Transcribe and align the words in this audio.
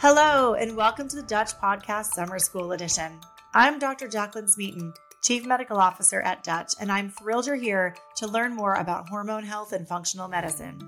Hello, 0.00 0.54
and 0.54 0.76
welcome 0.76 1.08
to 1.08 1.16
the 1.16 1.24
Dutch 1.24 1.58
Podcast 1.60 2.12
Summer 2.12 2.38
School 2.38 2.70
Edition. 2.70 3.18
I'm 3.52 3.80
Dr. 3.80 4.06
Jaclyn 4.06 4.48
Smeaton, 4.48 4.94
Chief 5.24 5.44
Medical 5.44 5.76
Officer 5.76 6.20
at 6.20 6.44
Dutch, 6.44 6.74
and 6.78 6.92
I'm 6.92 7.10
thrilled 7.10 7.46
you're 7.46 7.56
here 7.56 7.96
to 8.18 8.28
learn 8.28 8.54
more 8.54 8.74
about 8.74 9.08
hormone 9.08 9.42
health 9.42 9.72
and 9.72 9.88
functional 9.88 10.28
medicine. 10.28 10.78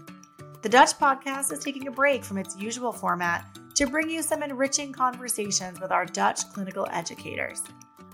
The 0.63 0.69
Dutch 0.69 0.91
Podcast 0.93 1.51
is 1.53 1.59
taking 1.59 1.89
a 1.89 1.91
break 1.91 2.23
from 2.23 2.39
its 2.39 2.57
usual 2.57 2.93
format 2.93 3.45
to 3.75 3.89
bring 3.89 4.09
you 4.09 4.23
some 4.23 4.45
enriching 4.45 4.93
conversations 4.93 5.81
with 5.81 5.91
our 5.91 6.07
Dutch 6.07 6.49
clinical 6.53 6.87
educators. 6.93 7.65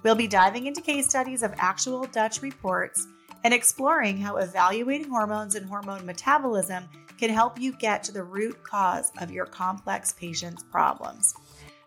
We'll 0.02 0.14
be 0.14 0.26
diving 0.26 0.64
into 0.64 0.80
case 0.80 1.06
studies 1.06 1.42
of 1.42 1.52
actual 1.58 2.04
Dutch 2.04 2.40
reports 2.40 3.06
and 3.44 3.52
exploring 3.52 4.16
how 4.16 4.38
evaluating 4.38 5.10
hormones 5.10 5.56
and 5.56 5.68
hormone 5.68 6.06
metabolism 6.06 6.84
can 7.18 7.30
help 7.30 7.60
you 7.60 7.72
get 7.72 8.04
to 8.04 8.12
the 8.12 8.22
root 8.22 8.62
cause 8.62 9.12
of 9.20 9.30
your 9.30 9.46
complex 9.46 10.12
patient's 10.12 10.62
problems. 10.62 11.34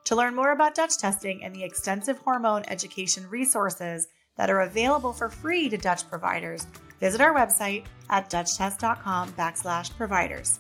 To 0.05 0.15
learn 0.15 0.35
more 0.35 0.53
about 0.53 0.75
Dutch 0.75 0.97
testing 0.97 1.43
and 1.43 1.53
the 1.53 1.63
extensive 1.63 2.17
hormone 2.19 2.63
education 2.67 3.29
resources 3.29 4.07
that 4.38 4.49
are 4.49 4.61
available 4.61 5.13
for 5.13 5.29
free 5.29 5.69
to 5.69 5.77
Dutch 5.77 6.09
providers, 6.09 6.65
visit 6.99 7.21
our 7.21 7.33
website 7.33 7.85
at 8.09 8.29
dutchtest.com 8.29 9.33
backslash 9.33 9.95
providers. 9.97 10.59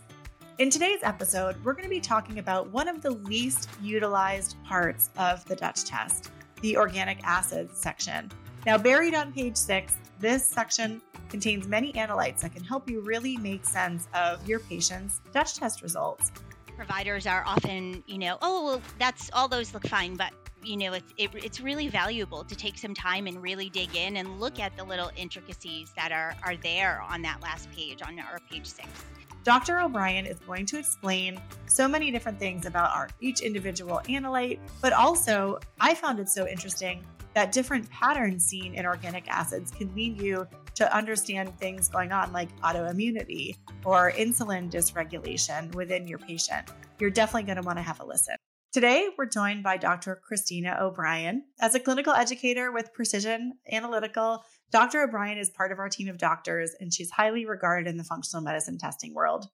In 0.59 0.69
today's 0.69 0.99
episode, 1.03 1.55
we're 1.63 1.73
going 1.73 1.85
to 1.85 1.89
be 1.89 2.01
talking 2.01 2.39
about 2.39 2.69
one 2.69 2.89
of 2.89 3.01
the 3.01 3.11
least 3.11 3.69
utilized 3.81 4.61
parts 4.65 5.09
of 5.17 5.43
the 5.45 5.55
Dutch 5.55 5.85
test, 5.85 6.31
the 6.61 6.75
organic 6.75 7.23
acids 7.23 7.79
section. 7.79 8.29
Now, 8.65 8.77
buried 8.77 9.15
on 9.15 9.31
page 9.31 9.55
six, 9.55 9.97
this 10.19 10.45
section 10.45 11.01
contains 11.29 11.67
many 11.67 11.93
analytes 11.93 12.41
that 12.41 12.53
can 12.53 12.63
help 12.63 12.89
you 12.89 13.01
really 13.01 13.37
make 13.37 13.65
sense 13.65 14.07
of 14.13 14.47
your 14.47 14.59
patient's 14.59 15.21
Dutch 15.33 15.55
test 15.55 15.81
results. 15.81 16.31
Providers 16.75 17.27
are 17.27 17.43
often, 17.45 18.03
you 18.07 18.17
know, 18.17 18.37
oh, 18.41 18.63
well, 18.63 18.81
that's 18.97 19.29
all 19.33 19.47
those 19.47 19.73
look 19.73 19.85
fine, 19.87 20.15
but 20.15 20.31
you 20.63 20.77
know, 20.77 20.93
it's 20.93 21.13
it, 21.17 21.29
it's 21.35 21.61
really 21.61 21.87
valuable 21.87 22.43
to 22.43 22.55
take 22.55 22.77
some 22.77 22.93
time 22.93 23.27
and 23.27 23.41
really 23.41 23.69
dig 23.69 23.95
in 23.95 24.17
and 24.17 24.39
look 24.39 24.59
at 24.59 24.75
the 24.75 24.83
little 24.83 25.11
intricacies 25.15 25.91
that 25.95 26.11
are 26.11 26.35
are 26.43 26.57
there 26.57 27.01
on 27.01 27.21
that 27.21 27.41
last 27.41 27.71
page 27.71 28.01
on 28.01 28.19
our 28.19 28.39
page 28.49 28.65
six. 28.65 28.87
Dr. 29.43 29.79
O'Brien 29.79 30.25
is 30.25 30.37
going 30.39 30.65
to 30.67 30.77
explain 30.77 31.41
so 31.65 31.87
many 31.87 32.11
different 32.11 32.37
things 32.39 32.65
about 32.65 32.93
our 32.95 33.09
each 33.21 33.41
individual 33.41 34.01
analyte, 34.09 34.59
but 34.81 34.91
also 34.91 35.59
I 35.79 35.95
found 35.95 36.19
it 36.19 36.27
so 36.27 36.45
interesting 36.47 37.03
that 37.33 37.51
different 37.51 37.89
patterns 37.89 38.45
seen 38.45 38.75
in 38.75 38.85
organic 38.85 39.27
acids 39.29 39.71
can 39.71 39.93
lead 39.95 40.21
you 40.21 40.47
to 40.79 40.95
understand 40.95 41.57
things 41.59 41.89
going 41.89 42.13
on 42.13 42.31
like 42.31 42.57
autoimmunity 42.61 43.57
or 43.83 44.13
insulin 44.13 44.71
dysregulation 44.71 45.75
within 45.75 46.07
your 46.07 46.19
patient. 46.19 46.71
You're 46.99 47.09
definitely 47.09 47.43
going 47.43 47.57
to 47.57 47.65
want 47.65 47.79
to 47.79 47.83
have 47.83 47.99
a 47.99 48.05
listen. 48.05 48.37
Today, 48.71 49.09
we're 49.17 49.25
joined 49.25 49.61
by 49.61 49.75
Dr. 49.75 50.21
Christina 50.23 50.77
O'Brien. 50.79 51.43
As 51.59 51.75
a 51.75 51.81
clinical 51.81 52.13
educator 52.13 52.71
with 52.71 52.93
Precision 52.93 53.55
Analytical, 53.69 54.45
Dr. 54.71 55.01
O'Brien 55.01 55.37
is 55.37 55.49
part 55.49 55.73
of 55.73 55.79
our 55.79 55.89
team 55.89 56.07
of 56.07 56.17
doctors, 56.17 56.71
and 56.79 56.93
she's 56.93 57.11
highly 57.11 57.45
regarded 57.45 57.89
in 57.89 57.97
the 57.97 58.05
functional 58.05 58.41
medicine 58.41 58.77
testing 58.77 59.13
world. 59.13 59.47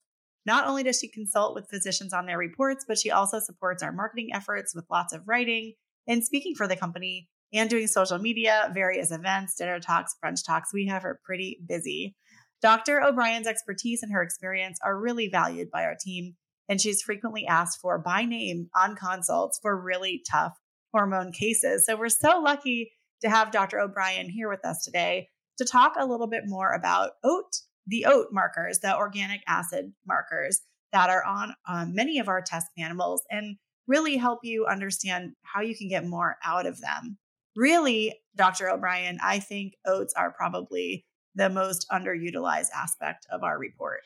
Not 0.46 0.68
only 0.68 0.84
does 0.84 1.00
she 1.00 1.08
consult 1.08 1.56
with 1.56 1.70
physicians 1.72 2.14
on 2.14 2.28
their 2.28 2.38
reports, 2.38 2.86
but 2.88 3.00
she 3.00 3.10
also 3.10 3.40
supports 3.40 3.82
our 3.82 3.92
marketing 3.92 4.30
efforts 4.32 4.76
with 4.76 4.86
lots 4.92 5.12
of 5.12 5.28
writing 5.28 5.74
and 6.08 6.24
speaking 6.24 6.54
for 6.54 6.68
the 6.68 6.76
company 6.76 7.30
and 7.54 7.70
doing 7.70 7.88
social 7.88 8.18
media, 8.18 8.72
various 8.74 9.12
events, 9.12 9.56
dinner 9.56 9.80
talks, 9.80 10.16
brunch 10.24 10.46
talks. 10.46 10.74
We 10.74 10.88
have 10.88 11.04
her 11.04 11.20
pretty 11.24 11.60
busy. 11.66 12.16
Dr. 12.62 13.02
O'Brien's 13.02 13.48
expertise 13.48 14.02
and 14.02 14.12
her 14.12 14.22
experience 14.24 14.80
are 14.84 15.00
really 15.00 15.30
valued 15.30 15.70
by 15.72 15.84
our 15.84 15.96
team, 16.00 16.36
and 16.68 16.82
she's 16.82 17.02
frequently 17.02 17.46
asked 17.46 17.80
for 17.80 17.98
by 18.00 18.26
name 18.26 18.70
on 18.76 18.96
consults 18.96 19.60
for 19.62 19.80
really 19.80 20.24
tough 20.30 20.58
hormone 20.92 21.32
cases. 21.32 21.86
So 21.86 21.98
we're 21.98 22.10
so 22.10 22.40
lucky 22.40 22.92
to 23.22 23.30
have 23.30 23.52
Dr. 23.52 23.80
O'Brien 23.80 24.30
here 24.30 24.50
with 24.50 24.66
us 24.66 24.84
today 24.84 25.30
to 25.58 25.66
talk 25.66 25.94
a 25.98 26.06
little 26.06 26.28
bit 26.28 26.44
more 26.46 26.74
about 26.74 27.12
OAT, 27.24 27.58
the 27.88 28.06
OAT 28.06 28.28
markers, 28.32 28.80
the 28.80 28.96
organic 28.96 29.42
acid 29.48 29.94
markers 30.06 30.62
that 30.92 31.10
are 31.10 31.24
on 31.24 31.54
um, 31.68 31.94
many 31.94 32.20
of 32.20 32.28
our 32.28 32.42
test 32.42 32.68
animals, 32.78 33.22
and 33.30 33.58
really 33.88 34.18
help 34.18 34.40
you 34.44 34.66
understand 34.66 35.34
how 35.44 35.62
you 35.62 35.76
can 35.76 35.90
get 35.90 36.06
more 36.06 36.38
out 36.44 36.66
of 36.66 36.82
them 36.82 37.18
really, 37.56 38.14
Dr. 38.36 38.70
O'Brien, 38.70 39.18
I 39.24 39.40
think 39.40 39.76
oats 39.86 40.14
are 40.16 40.32
probably 40.32 41.06
the 41.36 41.50
most 41.50 41.86
underutilized 41.92 42.70
aspect 42.74 43.28
of 43.30 43.44
our 43.44 43.60
report. 43.60 44.00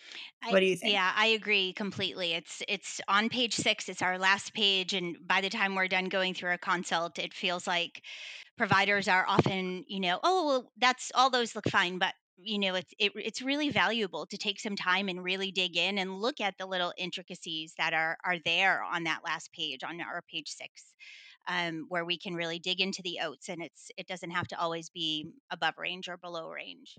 What 0.50 0.60
do 0.60 0.66
you 0.66 0.76
think? 0.76 0.94
Yeah, 0.94 1.12
I 1.16 1.28
agree 1.28 1.74
completely. 1.74 2.34
It's 2.34 2.64
it's 2.68 3.00
on 3.08 3.30
page 3.30 3.54
6, 3.54 3.88
it's 3.88 4.02
our 4.02 4.18
last 4.18 4.54
page 4.54 4.94
and 4.94 5.16
by 5.28 5.42
the 5.42 5.50
time 5.50 5.76
we're 5.76 5.88
done 5.88 6.06
going 6.06 6.34
through 6.34 6.54
a 6.54 6.58
consult, 6.58 7.20
it 7.20 7.34
feels 7.34 7.68
like 7.68 8.02
providers 8.58 9.08
are 9.08 9.26
often, 9.28 9.86
you 9.88 10.00
know, 10.00 10.20
oh, 10.24 10.46
well, 10.46 10.72
that's 10.78 11.12
all 11.14 11.30
those 11.30 11.56
look 11.56 11.70
fine, 11.70 12.00
but 12.00 12.14
you 12.42 12.58
know 12.58 12.76
it's 12.76 12.94
it, 13.00 13.12
it's 13.16 13.42
really 13.42 13.70
valuable 13.70 14.26
to 14.26 14.38
take 14.38 14.60
some 14.60 14.76
time 14.76 15.10
and 15.10 15.24
really 15.24 15.52
dig 15.52 15.76
in 15.76 15.98
and 15.98 16.22
look 16.22 16.40
at 16.40 16.58
the 16.58 16.66
little 16.66 16.94
intricacies 16.98 17.74
that 17.78 17.94
are 17.94 18.18
are 18.24 18.38
there 18.46 18.82
on 18.82 19.04
that 19.04 19.22
last 19.26 19.52
page 19.52 19.84
on 19.84 20.00
our 20.02 20.24
page 20.32 20.48
six 20.48 20.94
um, 21.50 21.88
where 21.90 22.06
we 22.06 22.18
can 22.18 22.36
really 22.36 22.60
dig 22.60 22.80
into 22.80 23.02
the 23.02 23.20
oats 23.24 23.50
and 23.50 23.62
it's 23.62 23.90
it 23.98 24.08
doesn't 24.08 24.32
have 24.32 24.48
to 24.50 24.60
always 24.60 24.90
be 24.90 25.28
above 25.52 25.74
range 25.78 26.08
or 26.08 26.16
below 26.16 26.48
range. 26.48 26.98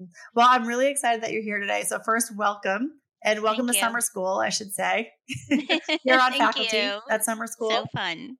Mm, 0.00 0.08
well, 0.34 0.48
I'm 0.50 0.66
really 0.66 0.88
excited 0.88 1.22
that 1.22 1.32
you're 1.32 1.42
here 1.42 1.60
today. 1.60 1.84
So 1.84 2.00
first, 2.04 2.36
welcome 2.36 3.00
and 3.24 3.42
welcome 3.42 3.66
Thank 3.66 3.78
to 3.78 3.78
you. 3.78 3.86
summer 3.86 4.00
school, 4.00 4.38
I 4.38 4.48
should 4.48 4.72
say. 4.72 5.12
you're 6.04 6.20
on 6.20 6.32
faculty 6.32 6.76
you. 6.76 6.98
at 7.08 7.24
summer 7.24 7.46
school. 7.46 7.70
So 7.70 7.86
fun. 7.94 8.36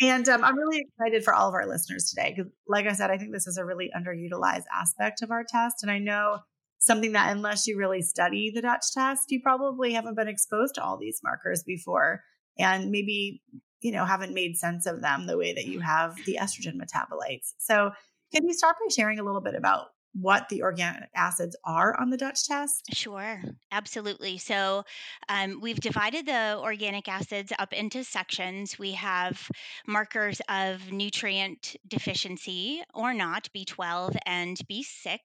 And 0.00 0.28
um, 0.28 0.44
I'm 0.44 0.56
really 0.56 0.86
excited 0.86 1.24
for 1.24 1.34
all 1.34 1.48
of 1.48 1.54
our 1.54 1.66
listeners 1.66 2.08
today 2.10 2.34
because, 2.36 2.52
like 2.68 2.86
I 2.86 2.92
said, 2.92 3.10
I 3.10 3.18
think 3.18 3.32
this 3.32 3.46
is 3.46 3.58
a 3.58 3.64
really 3.64 3.90
underutilized 3.96 4.64
aspect 4.72 5.22
of 5.22 5.30
our 5.30 5.44
test. 5.48 5.82
And 5.82 5.90
I 5.90 5.98
know 5.98 6.38
something 6.78 7.12
that, 7.12 7.32
unless 7.32 7.66
you 7.66 7.76
really 7.76 8.02
study 8.02 8.52
the 8.54 8.62
Dutch 8.62 8.84
test, 8.94 9.30
you 9.30 9.40
probably 9.42 9.92
haven't 9.94 10.16
been 10.16 10.28
exposed 10.28 10.76
to 10.76 10.84
all 10.84 10.98
these 10.98 11.20
markers 11.24 11.64
before. 11.64 12.22
And 12.60 12.90
maybe 12.90 13.42
you 13.80 13.92
know, 13.92 14.04
haven't 14.04 14.34
made 14.34 14.56
sense 14.56 14.86
of 14.86 15.00
them 15.00 15.26
the 15.26 15.36
way 15.36 15.52
that 15.52 15.66
you 15.66 15.80
have 15.80 16.16
the 16.26 16.38
estrogen 16.40 16.76
metabolites. 16.76 17.54
So, 17.58 17.92
can 18.32 18.46
you 18.46 18.52
start 18.52 18.76
by 18.76 18.92
sharing 18.92 19.18
a 19.18 19.22
little 19.22 19.40
bit 19.40 19.54
about 19.54 19.88
what 20.12 20.48
the 20.48 20.62
organic 20.62 21.10
acids 21.14 21.56
are 21.64 21.98
on 22.00 22.10
the 22.10 22.16
Dutch 22.16 22.46
test? 22.46 22.84
Sure, 22.92 23.42
absolutely. 23.70 24.38
So 24.38 24.84
um, 25.28 25.60
we've 25.60 25.80
divided 25.80 26.26
the 26.26 26.58
organic 26.58 27.08
acids 27.08 27.52
up 27.58 27.72
into 27.72 28.04
sections. 28.04 28.78
We 28.78 28.92
have 28.92 29.48
markers 29.86 30.40
of 30.48 30.92
nutrient 30.92 31.76
deficiency 31.86 32.82
or 32.94 33.14
not, 33.14 33.48
B12 33.54 34.16
and 34.26 34.56
B6. 34.70 35.18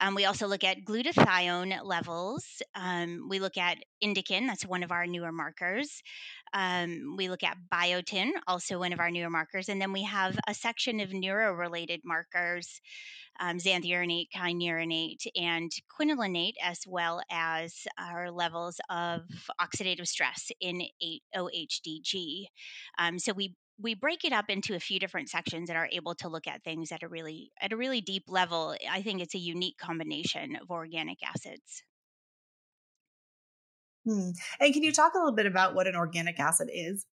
Um, 0.00 0.14
we 0.14 0.24
also 0.24 0.46
look 0.46 0.64
at 0.64 0.84
glutathione 0.84 1.84
levels. 1.84 2.44
Um, 2.74 3.26
we 3.28 3.40
look 3.40 3.56
at 3.56 3.78
indican, 4.02 4.46
that's 4.46 4.66
one 4.66 4.82
of 4.82 4.92
our 4.92 5.06
newer 5.06 5.32
markers. 5.32 6.02
Um, 6.52 7.14
we 7.16 7.28
look 7.28 7.42
at 7.42 7.56
biotin, 7.72 8.30
also 8.46 8.78
one 8.78 8.92
of 8.92 9.00
our 9.00 9.10
newer 9.10 9.30
markers. 9.30 9.68
And 9.68 9.80
then 9.80 9.92
we 9.92 10.02
have 10.04 10.38
a 10.48 10.54
section 10.54 11.00
of 11.00 11.12
neuro 11.12 11.52
related 11.52 12.00
markers 12.04 12.80
um, 13.40 13.56
xanthuronate, 13.56 14.28
kynurenate, 14.34 15.26
and 15.34 15.70
quinolinate, 15.90 16.54
as 16.62 16.80
well 16.86 17.22
as 17.30 17.86
our 17.98 18.30
levels 18.30 18.80
of 18.90 19.22
oxidative 19.60 20.06
stress 20.06 20.50
in 20.60 20.82
OHDG. 21.34 22.44
Um, 22.98 23.18
so 23.18 23.32
we 23.32 23.56
we 23.82 23.94
break 23.94 24.24
it 24.24 24.32
up 24.32 24.50
into 24.50 24.74
a 24.74 24.80
few 24.80 24.98
different 24.98 25.30
sections 25.30 25.70
and 25.70 25.78
are 25.78 25.88
able 25.90 26.14
to 26.14 26.28
look 26.28 26.46
at 26.46 26.62
things 26.62 26.92
at 26.92 27.02
a 27.02 27.08
really 27.08 27.50
at 27.60 27.72
a 27.72 27.76
really 27.76 28.00
deep 28.02 28.24
level. 28.28 28.76
I 28.90 29.02
think 29.02 29.22
it's 29.22 29.34
a 29.34 29.38
unique 29.38 29.78
combination 29.78 30.56
of 30.56 30.70
organic 30.70 31.18
acids. 31.22 31.82
Hmm. 34.06 34.30
And 34.60 34.72
can 34.74 34.82
you 34.82 34.92
talk 34.92 35.14
a 35.14 35.18
little 35.18 35.32
bit 35.34 35.46
about 35.46 35.74
what 35.74 35.86
an 35.86 35.94
organic 35.96 36.38
acid 36.40 36.70
is? 36.72 37.06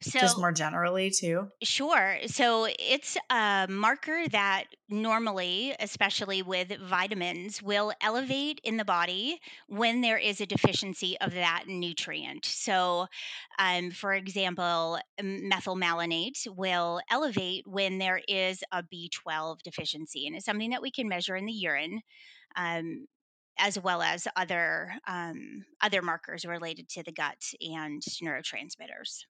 So, 0.00 0.18
Just 0.18 0.38
more 0.38 0.52
generally, 0.52 1.10
too. 1.10 1.48
Sure. 1.62 2.18
So 2.26 2.66
it's 2.78 3.16
a 3.28 3.66
marker 3.68 4.28
that 4.28 4.64
normally, 4.88 5.74
especially 5.78 6.42
with 6.42 6.76
vitamins, 6.78 7.62
will 7.62 7.92
elevate 8.00 8.60
in 8.64 8.76
the 8.76 8.84
body 8.84 9.40
when 9.68 10.00
there 10.00 10.18
is 10.18 10.40
a 10.40 10.46
deficiency 10.46 11.16
of 11.20 11.32
that 11.34 11.64
nutrient. 11.66 12.44
So, 12.44 13.06
um, 13.58 13.90
for 13.90 14.14
example, 14.14 14.98
methylmalonate 15.20 16.46
will 16.48 17.00
elevate 17.10 17.66
when 17.66 17.98
there 17.98 18.20
is 18.26 18.62
a 18.72 18.82
B12 18.82 19.58
deficiency, 19.62 20.26
and 20.26 20.36
it's 20.36 20.46
something 20.46 20.70
that 20.70 20.82
we 20.82 20.90
can 20.90 21.08
measure 21.08 21.36
in 21.36 21.46
the 21.46 21.52
urine. 21.52 22.00
Um, 22.56 23.06
as 23.58 23.78
well 23.78 24.00
as 24.00 24.26
other 24.36 24.90
um, 25.06 25.64
other 25.82 26.02
markers 26.02 26.44
related 26.44 26.88
to 26.88 27.02
the 27.02 27.12
gut 27.12 27.52
and 27.60 28.02
neurotransmitters. 28.22 29.24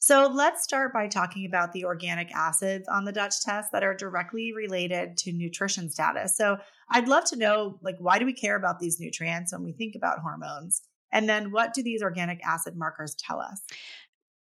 So 0.00 0.30
let's 0.32 0.62
start 0.62 0.92
by 0.92 1.08
talking 1.08 1.44
about 1.44 1.72
the 1.72 1.84
organic 1.84 2.30
acids 2.32 2.86
on 2.88 3.04
the 3.04 3.12
Dutch 3.12 3.42
test 3.42 3.72
that 3.72 3.82
are 3.82 3.94
directly 3.94 4.52
related 4.54 5.16
to 5.18 5.32
nutrition 5.32 5.90
status. 5.90 6.36
So 6.36 6.58
I'd 6.90 7.08
love 7.08 7.24
to 7.26 7.36
know 7.36 7.78
like 7.82 7.96
why 7.98 8.18
do 8.18 8.24
we 8.24 8.32
care 8.32 8.56
about 8.56 8.78
these 8.78 9.00
nutrients 9.00 9.52
when 9.52 9.64
we 9.64 9.72
think 9.72 9.96
about 9.96 10.20
hormones? 10.20 10.82
And 11.12 11.28
then 11.28 11.50
what 11.50 11.74
do 11.74 11.82
these 11.82 12.02
organic 12.02 12.44
acid 12.46 12.76
markers 12.76 13.16
tell 13.16 13.40
us? 13.40 13.62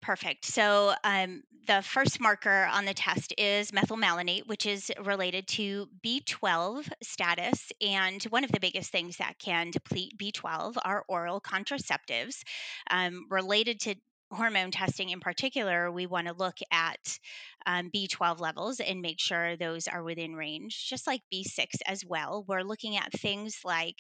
Perfect. 0.02 0.46
So 0.46 0.94
um, 1.04 1.42
the 1.66 1.82
first 1.82 2.20
marker 2.20 2.68
on 2.72 2.86
the 2.86 2.94
test 2.94 3.34
is 3.36 3.70
methylmalonate, 3.70 4.46
which 4.46 4.64
is 4.64 4.90
related 5.04 5.46
to 5.48 5.88
B12 6.04 6.90
status. 7.02 7.70
And 7.82 8.22
one 8.24 8.44
of 8.44 8.52
the 8.52 8.60
biggest 8.60 8.90
things 8.90 9.18
that 9.18 9.38
can 9.38 9.70
deplete 9.70 10.16
B12 10.16 10.76
are 10.82 11.04
oral 11.06 11.40
contraceptives. 11.40 12.42
Um, 12.90 13.26
related 13.28 13.80
to 13.80 13.94
hormone 14.30 14.70
testing 14.70 15.10
in 15.10 15.20
particular, 15.20 15.90
we 15.90 16.06
want 16.06 16.26
to 16.28 16.32
look 16.32 16.58
at 16.72 17.18
um, 17.66 17.90
B12 17.94 18.40
levels 18.40 18.80
and 18.80 19.02
make 19.02 19.20
sure 19.20 19.56
those 19.56 19.86
are 19.86 20.02
within 20.02 20.34
range, 20.34 20.86
just 20.88 21.06
like 21.06 21.22
B6 21.30 21.80
as 21.86 22.04
well. 22.06 22.44
We're 22.48 22.62
looking 22.62 22.96
at 22.96 23.12
things 23.12 23.58
like 23.64 23.96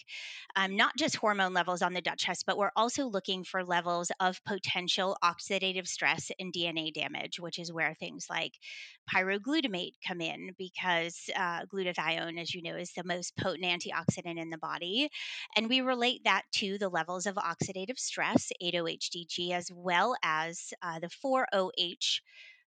um, 0.56 0.76
not 0.76 0.96
just 0.96 1.16
hormone 1.16 1.52
levels 1.52 1.82
on 1.82 1.92
the 1.92 2.00
Dutch 2.00 2.24
test, 2.24 2.44
but 2.46 2.56
we're 2.56 2.70
also 2.76 3.06
looking 3.06 3.44
for 3.44 3.64
levels 3.64 4.10
of 4.20 4.42
potential 4.44 5.16
oxidative 5.22 5.86
stress 5.86 6.30
and 6.38 6.52
DNA 6.52 6.92
damage, 6.92 7.38
which 7.38 7.58
is 7.58 7.72
where 7.72 7.94
things 7.94 8.26
like 8.30 8.54
pyroglutamate 9.12 9.92
come 10.06 10.20
in 10.20 10.50
because 10.56 11.28
uh, 11.36 11.64
glutathione, 11.66 12.40
as 12.40 12.54
you 12.54 12.62
know, 12.62 12.76
is 12.76 12.92
the 12.92 13.04
most 13.04 13.36
potent 13.36 13.64
antioxidant 13.64 14.40
in 14.40 14.50
the 14.50 14.58
body. 14.58 15.08
And 15.56 15.68
we 15.68 15.80
relate 15.80 16.22
that 16.24 16.42
to 16.54 16.78
the 16.78 16.88
levels 16.88 17.26
of 17.26 17.34
oxidative 17.36 17.98
stress, 17.98 18.50
8-OHDG, 18.62 19.50
as 19.52 19.68
well 19.74 20.16
as 20.22 20.72
uh, 20.82 20.98
the 20.98 21.10
4-OH 21.24 22.20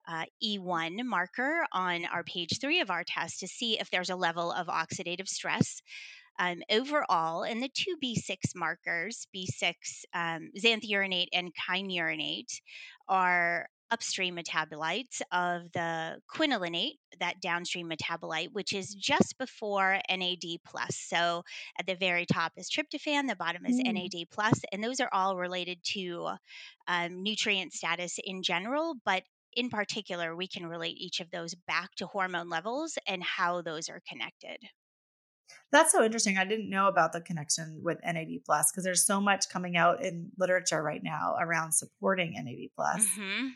uh, 0.07 0.25
E1 0.43 1.03
marker 1.03 1.65
on 1.71 2.05
our 2.05 2.23
page 2.23 2.59
three 2.59 2.81
of 2.81 2.89
our 2.89 3.03
test 3.03 3.41
to 3.41 3.47
see 3.47 3.79
if 3.79 3.89
there's 3.91 4.09
a 4.09 4.15
level 4.15 4.51
of 4.51 4.67
oxidative 4.67 5.27
stress. 5.27 5.81
Um, 6.39 6.61
overall, 6.71 7.43
and 7.43 7.61
the 7.61 7.69
two 7.69 7.97
B6 8.01 8.37
markers, 8.55 9.27
B6 9.35 9.73
um, 10.13 10.51
xanthuronate 10.57 11.27
and 11.33 11.51
kynurenate, 11.69 12.61
are 13.09 13.67
upstream 13.91 14.37
metabolites 14.37 15.21
of 15.31 15.71
the 15.73 16.17
quinolinate, 16.33 16.97
that 17.19 17.41
downstream 17.41 17.89
metabolite, 17.89 18.49
which 18.51 18.73
is 18.73 18.93
just 18.93 19.37
before 19.37 19.99
NAD 20.09 20.57
plus. 20.65 20.95
So 20.95 21.43
at 21.77 21.87
the 21.87 21.95
very 21.95 22.25
top 22.25 22.53
is 22.57 22.69
tryptophan, 22.69 23.27
the 23.27 23.35
bottom 23.35 23.65
is 23.65 23.79
mm. 23.79 23.93
NAD 23.93 24.29
plus, 24.31 24.61
and 24.71 24.83
those 24.83 24.99
are 24.99 25.09
all 25.11 25.37
related 25.37 25.79
to 25.93 26.29
um, 26.87 27.23
nutrient 27.23 27.73
status 27.73 28.19
in 28.23 28.43
general, 28.43 28.95
but 29.05 29.23
in 29.53 29.69
particular, 29.69 30.35
we 30.35 30.47
can 30.47 30.67
relate 30.67 30.97
each 30.97 31.19
of 31.19 31.31
those 31.31 31.55
back 31.67 31.95
to 31.95 32.05
hormone 32.05 32.49
levels 32.49 32.97
and 33.07 33.23
how 33.23 33.61
those 33.61 33.89
are 33.89 34.01
connected. 34.07 34.57
That's 35.71 35.91
so 35.91 36.03
interesting. 36.03 36.37
I 36.37 36.45
didn't 36.45 36.69
know 36.69 36.87
about 36.87 37.13
the 37.13 37.21
connection 37.21 37.81
with 37.83 37.99
NAD 38.03 38.43
plus 38.45 38.71
because 38.71 38.83
there's 38.83 39.05
so 39.05 39.19
much 39.21 39.49
coming 39.49 39.77
out 39.77 40.03
in 40.03 40.31
literature 40.37 40.81
right 40.81 41.01
now 41.03 41.35
around 41.39 41.73
supporting 41.73 42.33
NAD 42.33 42.69
plus. 42.75 43.05
Mm-hmm. 43.05 43.47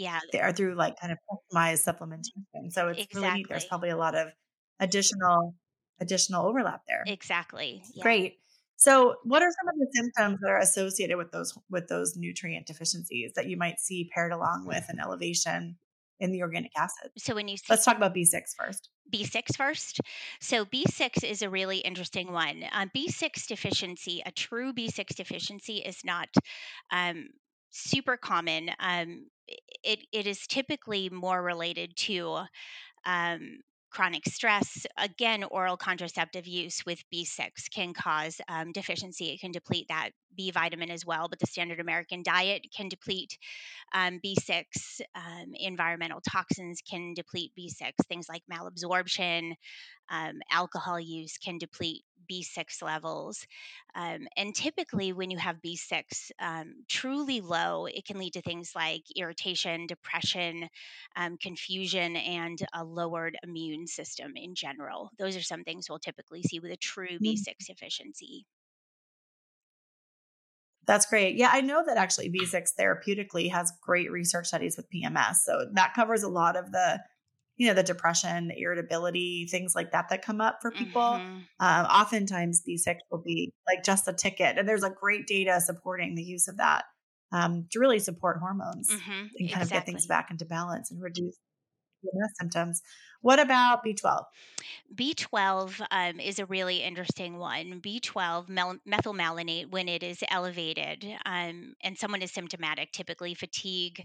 Yeah, 0.00 0.18
they 0.32 0.40
are 0.40 0.50
through 0.50 0.76
like 0.76 0.98
kind 0.98 1.12
of 1.12 1.18
customized 1.30 1.84
supplementation. 1.86 2.72
So 2.72 2.88
it's 2.88 3.02
exactly. 3.02 3.20
really 3.20 3.34
neat. 3.34 3.46
There's 3.50 3.66
probably 3.66 3.90
a 3.90 3.98
lot 3.98 4.14
of 4.14 4.28
additional 4.80 5.54
additional 6.00 6.46
overlap 6.46 6.80
there. 6.88 7.04
Exactly. 7.06 7.82
Yeah. 7.92 8.02
Great. 8.02 8.38
So, 8.76 9.16
what 9.24 9.42
are 9.42 9.50
some 9.50 9.68
of 9.68 9.78
the 9.78 9.86
symptoms 9.92 10.38
that 10.40 10.50
are 10.50 10.58
associated 10.58 11.18
with 11.18 11.30
those 11.32 11.56
with 11.68 11.88
those 11.88 12.16
nutrient 12.16 12.66
deficiencies 12.66 13.32
that 13.36 13.46
you 13.46 13.58
might 13.58 13.78
see 13.78 14.08
paired 14.14 14.32
along 14.32 14.64
with 14.66 14.86
an 14.88 14.98
elevation 14.98 15.76
in 16.18 16.32
the 16.32 16.40
organic 16.40 16.72
acid? 16.78 17.10
So, 17.18 17.34
when 17.34 17.46
you 17.46 17.58
let's 17.68 17.84
talk 17.84 17.98
about 17.98 18.14
B6 18.14 18.40
first. 18.58 18.88
B6 19.12 19.54
first. 19.54 20.00
So, 20.40 20.64
B6 20.64 21.24
is 21.24 21.42
a 21.42 21.50
really 21.50 21.78
interesting 21.78 22.32
one. 22.32 22.64
Um, 22.72 22.90
B6 22.96 23.46
deficiency, 23.48 24.22
a 24.24 24.32
true 24.32 24.72
B6 24.72 25.14
deficiency, 25.14 25.78
is 25.78 25.98
not 26.02 26.28
um, 26.90 27.28
super 27.70 28.16
common. 28.16 28.70
Um, 28.78 29.26
it, 29.82 30.00
it 30.12 30.26
is 30.26 30.46
typically 30.46 31.08
more 31.10 31.42
related 31.42 31.96
to 31.96 32.42
um, 33.06 33.60
chronic 33.90 34.24
stress. 34.26 34.86
Again, 34.96 35.44
oral 35.44 35.76
contraceptive 35.76 36.46
use 36.46 36.84
with 36.86 37.02
B6 37.12 37.70
can 37.74 37.92
cause 37.92 38.40
um, 38.48 38.72
deficiency. 38.72 39.30
It 39.30 39.40
can 39.40 39.52
deplete 39.52 39.86
that 39.88 40.10
B 40.36 40.50
vitamin 40.50 40.90
as 40.90 41.04
well, 41.04 41.28
but 41.28 41.38
the 41.38 41.46
standard 41.46 41.80
American 41.80 42.22
diet 42.22 42.66
can 42.74 42.88
deplete 42.88 43.36
um, 43.92 44.20
B6. 44.24 45.00
Um, 45.14 45.52
environmental 45.54 46.20
toxins 46.20 46.80
can 46.88 47.14
deplete 47.14 47.52
B6. 47.58 47.92
Things 48.08 48.28
like 48.28 48.42
malabsorption, 48.50 49.54
um, 50.10 50.40
alcohol 50.50 50.98
use 50.98 51.38
can 51.38 51.58
deplete 51.58 52.02
B6 52.30 52.82
levels. 52.82 53.46
Um, 53.94 54.28
and 54.36 54.54
typically, 54.54 55.12
when 55.12 55.30
you 55.30 55.38
have 55.38 55.60
B6 55.62 56.30
um, 56.40 56.74
truly 56.88 57.40
low, 57.40 57.86
it 57.86 58.04
can 58.04 58.18
lead 58.18 58.34
to 58.34 58.42
things 58.42 58.72
like 58.74 59.02
irritation, 59.16 59.86
depression, 59.86 60.68
um, 61.16 61.36
confusion, 61.38 62.16
and 62.16 62.58
a 62.72 62.84
lowered 62.84 63.36
immune 63.42 63.79
system 63.86 64.32
in 64.36 64.54
general. 64.54 65.10
Those 65.18 65.36
are 65.36 65.42
some 65.42 65.64
things 65.64 65.86
we'll 65.88 65.98
typically 65.98 66.42
see 66.42 66.60
with 66.60 66.72
a 66.72 66.76
true 66.76 67.18
B6 67.22 67.48
mm. 67.48 67.66
deficiency. 67.66 68.46
That's 70.86 71.06
great. 71.06 71.36
Yeah, 71.36 71.50
I 71.52 71.60
know 71.60 71.84
that 71.86 71.98
actually 71.98 72.30
B6 72.30 72.70
therapeutically 72.78 73.50
has 73.52 73.72
great 73.82 74.10
research 74.10 74.48
studies 74.48 74.76
with 74.76 74.90
PMS. 74.90 75.36
So 75.44 75.66
that 75.74 75.94
covers 75.94 76.22
a 76.22 76.28
lot 76.28 76.56
of 76.56 76.72
the 76.72 77.00
you 77.56 77.66
know 77.66 77.74
the 77.74 77.82
depression 77.82 78.48
the 78.48 78.58
irritability 78.58 79.46
things 79.50 79.74
like 79.74 79.92
that 79.92 80.08
that 80.08 80.24
come 80.24 80.40
up 80.40 80.60
for 80.62 80.70
people 80.70 81.02
mm-hmm. 81.02 81.40
um, 81.60 81.86
oftentimes 81.86 82.62
B6 82.66 82.96
will 83.10 83.22
be 83.22 83.52
like 83.68 83.84
just 83.84 84.08
a 84.08 84.14
ticket 84.14 84.56
and 84.56 84.66
there's 84.66 84.80
like 84.80 84.94
great 84.94 85.26
data 85.26 85.60
supporting 85.60 86.14
the 86.14 86.22
use 86.22 86.48
of 86.48 86.56
that 86.56 86.84
um, 87.32 87.66
to 87.70 87.78
really 87.78 87.98
support 87.98 88.38
hormones 88.40 88.88
mm-hmm. 88.88 89.10
and 89.10 89.50
kind 89.50 89.62
exactly. 89.62 89.62
of 89.62 89.70
get 89.70 89.84
things 89.84 90.06
back 90.06 90.30
into 90.30 90.46
balance 90.46 90.90
and 90.90 91.02
reduce 91.02 91.36
symptoms. 92.38 92.82
What 93.22 93.38
about 93.38 93.84
B12? 93.84 94.24
B12 94.94 95.86
um, 95.90 96.20
is 96.20 96.38
a 96.38 96.46
really 96.46 96.78
interesting 96.78 97.38
one. 97.38 97.80
B12 97.80 98.48
mel- 98.48 98.78
methylmalonate, 98.88 99.70
when 99.70 99.88
it 99.88 100.02
is 100.02 100.22
elevated 100.28 101.06
um, 101.26 101.74
and 101.82 101.98
someone 101.98 102.22
is 102.22 102.32
symptomatic, 102.32 102.92
typically 102.92 103.34
fatigue, 103.34 104.02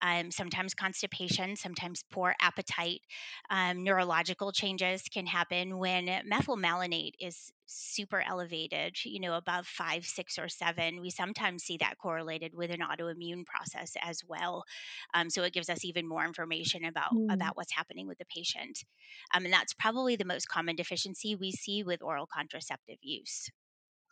um, 0.00 0.30
sometimes 0.30 0.74
constipation, 0.74 1.56
sometimes 1.56 2.04
poor 2.10 2.34
appetite, 2.40 3.00
um, 3.50 3.82
neurological 3.82 4.52
changes 4.52 5.02
can 5.12 5.26
happen 5.26 5.78
when 5.78 6.06
methylmalonate 6.30 7.14
is 7.20 7.52
super 7.74 8.22
elevated, 8.26 8.96
you 9.04 9.20
know, 9.20 9.34
above 9.34 9.66
five, 9.66 10.04
six, 10.04 10.38
or 10.38 10.48
seven. 10.48 11.00
We 11.00 11.10
sometimes 11.10 11.64
see 11.64 11.78
that 11.78 11.98
correlated 11.98 12.52
with 12.54 12.70
an 12.70 12.80
autoimmune 12.80 13.44
process 13.44 13.94
as 14.00 14.20
well. 14.26 14.64
Um, 15.14 15.30
so 15.30 15.42
it 15.42 15.52
gives 15.52 15.68
us 15.68 15.84
even 15.84 16.08
more 16.08 16.24
information 16.24 16.84
about 16.84 17.12
mm. 17.12 17.32
about 17.32 17.56
what's 17.56 17.72
happening 17.72 18.06
with 18.06 18.18
the 18.18 18.26
patient. 18.26 18.84
Um, 19.34 19.44
and 19.44 19.52
that's 19.52 19.74
probably 19.74 20.16
the 20.16 20.24
most 20.24 20.48
common 20.48 20.76
deficiency 20.76 21.34
we 21.34 21.52
see 21.52 21.82
with 21.82 22.02
oral 22.02 22.26
contraceptive 22.26 22.98
use. 23.00 23.50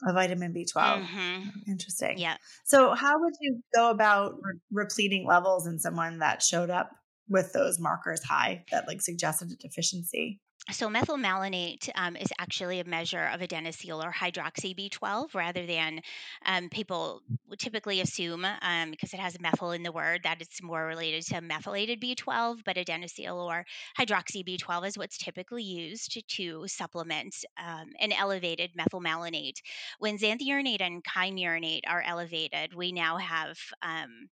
A 0.07 0.13
vitamin 0.13 0.55
B12. 0.55 0.75
Mm-hmm. 0.75 1.71
Interesting. 1.71 2.19
Yeah. 2.19 2.37
So, 2.65 2.95
how 2.95 3.21
would 3.21 3.35
you 3.41 3.61
go 3.75 3.91
about 3.91 4.37
re- 4.43 4.59
repleting 4.73 5.27
levels 5.27 5.67
in 5.67 5.79
someone 5.79 6.21
that 6.21 6.43
showed 6.43 6.71
up 6.71 6.91
with 7.29 7.53
those 7.53 7.79
markers 7.79 8.23
high 8.25 8.65
that 8.71 8.87
like 8.87 9.03
suggested 9.03 9.53
a 9.53 9.57
deficiency? 9.57 10.41
So 10.69 10.89
methylmalonate 10.89 11.89
um, 11.97 12.17
is 12.17 12.29
actually 12.39 12.79
a 12.79 12.85
measure 12.85 13.29
of 13.33 13.41
adenosyl 13.41 14.05
or 14.05 14.13
hydroxy 14.13 14.77
B12 14.77 15.35
rather 15.35 15.67
than 15.67 16.01
um, 16.47 16.69
people 16.69 17.23
typically 17.59 18.01
assume 18.01 18.45
um, 18.45 18.91
because 18.93 19.13
it 19.13 19.19
has 19.19 19.41
methyl 19.41 19.73
in 19.73 19.83
the 19.83 19.91
word 19.91 20.21
that 20.23 20.41
it's 20.41 20.63
more 20.63 20.87
related 20.87 21.25
to 21.27 21.41
methylated 21.41 22.01
B12, 22.01 22.59
but 22.65 22.77
adenosyl 22.77 23.35
or 23.37 23.65
hydroxy 23.99 24.47
B12 24.47 24.87
is 24.87 24.99
what's 24.99 25.19
typically 25.19 25.65
used 25.65 26.23
to 26.37 26.65
supplement 26.69 27.35
um, 27.59 27.89
an 27.99 28.13
elevated 28.13 28.71
methylmalonate. 28.79 29.61
When 29.99 30.19
xanthuronate 30.19 30.83
and 30.83 31.03
kynurenate 31.03 31.83
are 31.89 32.03
elevated, 32.03 32.75
we 32.75 32.93
now 32.93 33.17
have 33.17 33.59
um, 33.83 34.29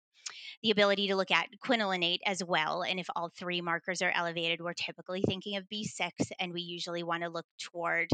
the 0.63 0.71
ability 0.71 1.07
to 1.07 1.15
look 1.15 1.31
at 1.31 1.47
quinolinate 1.63 2.19
as 2.25 2.43
well. 2.43 2.83
And 2.83 2.99
if 2.99 3.07
all 3.15 3.29
three 3.29 3.61
markers 3.61 4.01
are 4.01 4.11
elevated, 4.11 4.61
we're 4.61 4.73
typically 4.73 5.21
thinking 5.21 5.57
of 5.57 5.65
B6, 5.71 6.11
and 6.39 6.53
we 6.53 6.61
usually 6.61 7.03
want 7.03 7.23
to 7.23 7.29
look 7.29 7.45
toward 7.59 8.07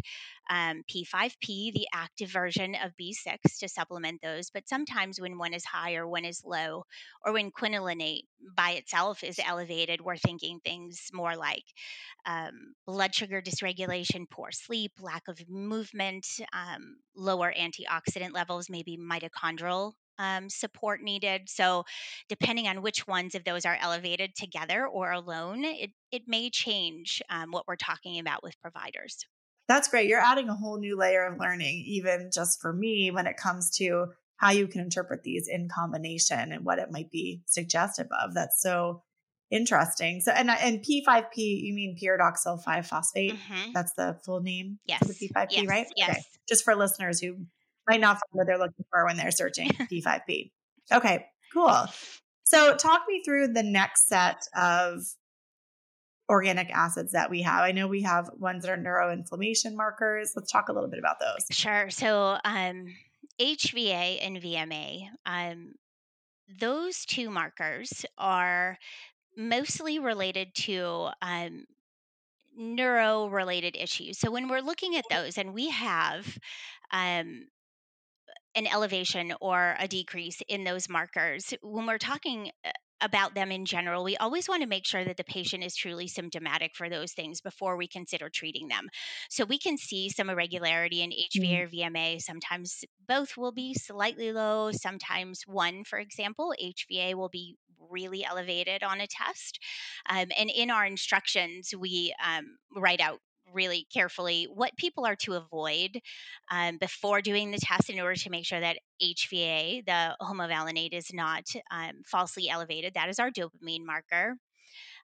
um, 0.50 0.84
P5P, 0.90 1.74
the 1.74 1.88
active 1.94 2.30
version 2.30 2.76
of 2.76 2.92
B6, 3.00 3.60
to 3.60 3.68
supplement 3.68 4.22
those. 4.22 4.50
But 4.50 4.68
sometimes 4.68 5.20
when 5.20 5.38
one 5.38 5.54
is 5.54 5.66
high 5.66 5.96
or 5.96 6.08
one 6.08 6.26
is 6.26 6.42
low, 6.46 6.86
or 7.26 7.34
when 7.34 7.52
quinolinate 7.52 8.24
by 8.56 8.72
itself 8.72 9.24
is 9.24 9.40
elevated, 9.46 10.02
we're 10.02 10.18
thinking 10.18 10.60
things 10.64 11.10
more 11.14 11.36
like 11.36 11.64
um, 12.26 12.76
blood 12.86 13.14
sugar 13.14 13.42
dysregulation, 13.42 14.30
poor 14.30 14.52
sleep, 14.52 14.92
lack 15.02 15.28
of 15.28 15.40
movement, 15.50 16.26
um, 16.54 16.98
lower 17.16 17.54
antioxidant 17.58 18.34
levels, 18.34 18.70
maybe 18.70 18.98
mitochondrial 18.98 19.94
um, 20.20 20.50
support 20.50 21.02
needed. 21.02 21.50
So, 21.50 21.84
depending 22.30 22.68
on 22.68 22.82
which 22.82 23.08
ones 23.08 23.36
of 23.36 23.44
those 23.44 23.66
are 23.66 23.78
elevated 23.80 24.36
together 24.36 24.88
or 24.88 25.12
alone, 25.12 25.64
it, 25.66 25.92
it 26.12 26.24
may 26.28 26.50
change 26.50 27.22
um, 27.30 27.52
what 27.52 27.66
we're 27.68 27.76
talking 27.76 28.20
about 28.20 28.44
with 28.44 28.60
providers. 28.62 29.26
That's 29.68 29.88
great. 29.88 30.08
You're 30.08 30.20
adding 30.20 30.48
a 30.50 30.56
whole 30.56 30.80
new 30.80 30.98
layer 30.98 31.26
of 31.26 31.40
learning, 31.40 31.84
even 31.88 32.30
just 32.34 32.62
for 32.62 32.72
me, 32.72 33.10
when 33.12 33.26
it 33.28 33.36
comes 33.38 33.72
to 33.78 34.08
how 34.38 34.52
you 34.52 34.68
can 34.68 34.82
interpret 34.82 35.24
these 35.24 35.48
in 35.48 35.70
combination 35.70 36.52
and 36.52 36.64
what 36.66 36.78
it 36.78 36.92
might 36.92 37.10
be 37.10 37.42
suggestive 37.48 38.08
of. 38.22 38.34
That's 38.34 38.62
so 38.62 39.02
interesting. 39.50 40.22
So, 40.22 40.32
and 40.32 40.50
and 40.50 40.84
P5P, 40.84 41.36
you 41.38 41.74
mean 41.74 41.98
pyridoxal 42.02 42.62
5 42.64 42.88
phosphate? 42.88 43.34
Mhm. 43.36 43.74
That's 43.74 43.94
the 43.94 44.20
full 44.24 44.42
name 44.42 44.80
Yes. 44.86 45.02
the 45.08 45.14
P5P, 45.14 45.52
Yes, 45.52 45.68
right? 45.68 45.88
yes. 45.96 46.26
Just 46.48 46.64
for 46.64 46.76
listeners 46.76 47.20
who 47.20 47.46
might 47.88 48.02
not 48.02 48.14
find 48.14 48.32
what 48.32 48.48
they're 48.48 48.58
looking 48.58 48.86
for 48.90 49.06
when 49.06 49.18
they're 49.18 49.32
searching 49.32 49.70
P5P. 49.92 50.52
Okay, 50.92 51.26
cool. 51.54 51.86
So, 52.44 52.76
talk 52.76 53.04
me 53.08 53.24
through 53.24 53.50
the 53.50 53.64
next 53.64 54.08
set 54.08 54.48
of 54.56 55.02
organic 56.30 56.70
acids 56.72 57.12
that 57.12 57.30
we 57.30 57.42
have. 57.42 57.62
I 57.62 57.72
know 57.72 57.88
we 57.88 58.04
have 58.04 58.30
ones 58.38 58.64
that 58.64 58.72
are 58.72 58.82
neuroinflammation 58.82 59.76
markers. 59.76 60.34
Let's 60.36 60.52
talk 60.52 60.70
a 60.70 60.74
little 60.74 60.90
bit 60.90 61.00
about 61.00 61.20
those. 61.20 61.46
Sure. 61.56 61.90
So, 61.90 62.38
um, 62.44 62.94
HVA 63.40 64.20
and 64.22 64.38
VMA, 64.38 65.08
um, 65.26 65.74
those 66.60 67.06
two 67.06 67.30
markers 67.30 68.06
are 68.18 68.78
mostly 69.38 70.00
related 70.00 70.54
to 70.56 71.10
um, 71.22 71.66
neuro 72.56 73.28
related 73.28 73.76
issues. 73.76 74.20
So, 74.20 74.32
when 74.32 74.48
we're 74.48 74.62
looking 74.62 74.96
at 74.96 75.06
those, 75.10 75.38
and 75.38 75.54
we 75.54 75.70
have 75.70 76.26
um, 76.92 77.48
an 78.56 78.68
elevation 78.68 79.34
or 79.42 79.76
a 79.80 79.88
decrease 79.88 80.42
in 80.48 80.64
those 80.64 80.90
markers, 80.90 81.54
when 81.62 81.86
we're 81.86 81.98
talking 81.98 82.52
uh, 82.64 82.72
about 83.02 83.36
them 83.36 83.52
in 83.52 83.66
general, 83.66 84.04
we 84.04 84.16
always 84.18 84.48
want 84.48 84.62
to 84.62 84.68
make 84.68 84.86
sure 84.86 85.04
that 85.04 85.18
the 85.18 85.24
patient 85.26 85.64
is 85.64 85.76
truly 85.76 86.08
symptomatic 86.08 86.72
for 86.76 86.90
those 86.90 87.12
things 87.12 87.42
before 87.42 87.76
we 87.76 87.88
consider 87.88 88.30
treating 88.30 88.68
them. 88.68 88.88
So 89.30 89.44
we 89.46 89.60
can 89.60 89.78
see 89.78 90.10
some 90.10 90.30
irregularity 90.30 91.04
in 91.04 91.12
HVA 91.12 91.64
or 91.64 91.68
VMA. 91.68 92.22
Sometimes 92.22 92.84
both 93.08 93.36
will 93.38 93.52
be 93.52 93.74
slightly 93.74 94.32
low, 94.32 94.72
sometimes 94.72 95.42
one, 95.46 95.84
for 95.84 96.00
example, 96.00 96.54
HVA 96.62 97.16
will 97.16 97.30
be 97.30 97.56
really 97.90 98.24
elevated 98.26 98.84
on 98.84 99.02
a 99.02 99.08
test. 99.08 99.60
Um, 100.10 100.28
and 100.38 100.50
in 100.50 100.72
our 100.72 100.86
instructions, 100.86 101.74
we 101.78 102.14
um, 102.26 102.58
write 102.76 103.02
out 103.02 103.20
really 103.54 103.88
carefully 103.94 104.48
what 104.54 104.76
people 104.78 105.06
are 105.06 105.16
to 105.16 105.34
avoid 105.34 106.00
um, 106.52 106.78
before 106.78 107.22
doing 107.22 107.52
the 107.52 107.58
test 107.58 107.90
in 107.90 108.00
order 108.00 108.16
to 108.16 108.30
make 108.30 108.46
sure 108.46 108.60
that 108.60 108.78
HVA, 109.02 109.86
the 109.86 110.16
homovanillate, 110.22 110.94
is 110.94 111.14
not 111.14 111.44
um, 111.72 112.02
falsely 112.06 112.50
elevated. 112.50 112.94
That 112.94 113.10
is 113.10 113.20
our 113.20 113.32
dopamine 113.32 113.86
marker. 113.86 114.36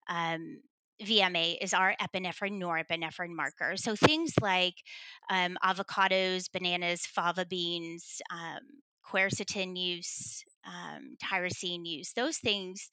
Um, 0.07 0.61
VMA 1.01 1.57
is 1.61 1.73
our 1.73 1.95
epinephrine 1.99 2.61
norepinephrine 2.61 3.35
marker. 3.35 3.73
So 3.75 3.95
things 3.95 4.33
like 4.39 4.75
um, 5.29 5.57
avocados, 5.63 6.51
bananas, 6.51 7.05
fava 7.05 7.45
beans, 7.45 8.21
um, 8.31 8.59
quercetin 9.05 9.77
use, 9.77 10.43
um, 10.65 11.15
tyrosine 11.23 11.85
use, 11.85 12.13
those 12.13 12.37
things 12.37 12.89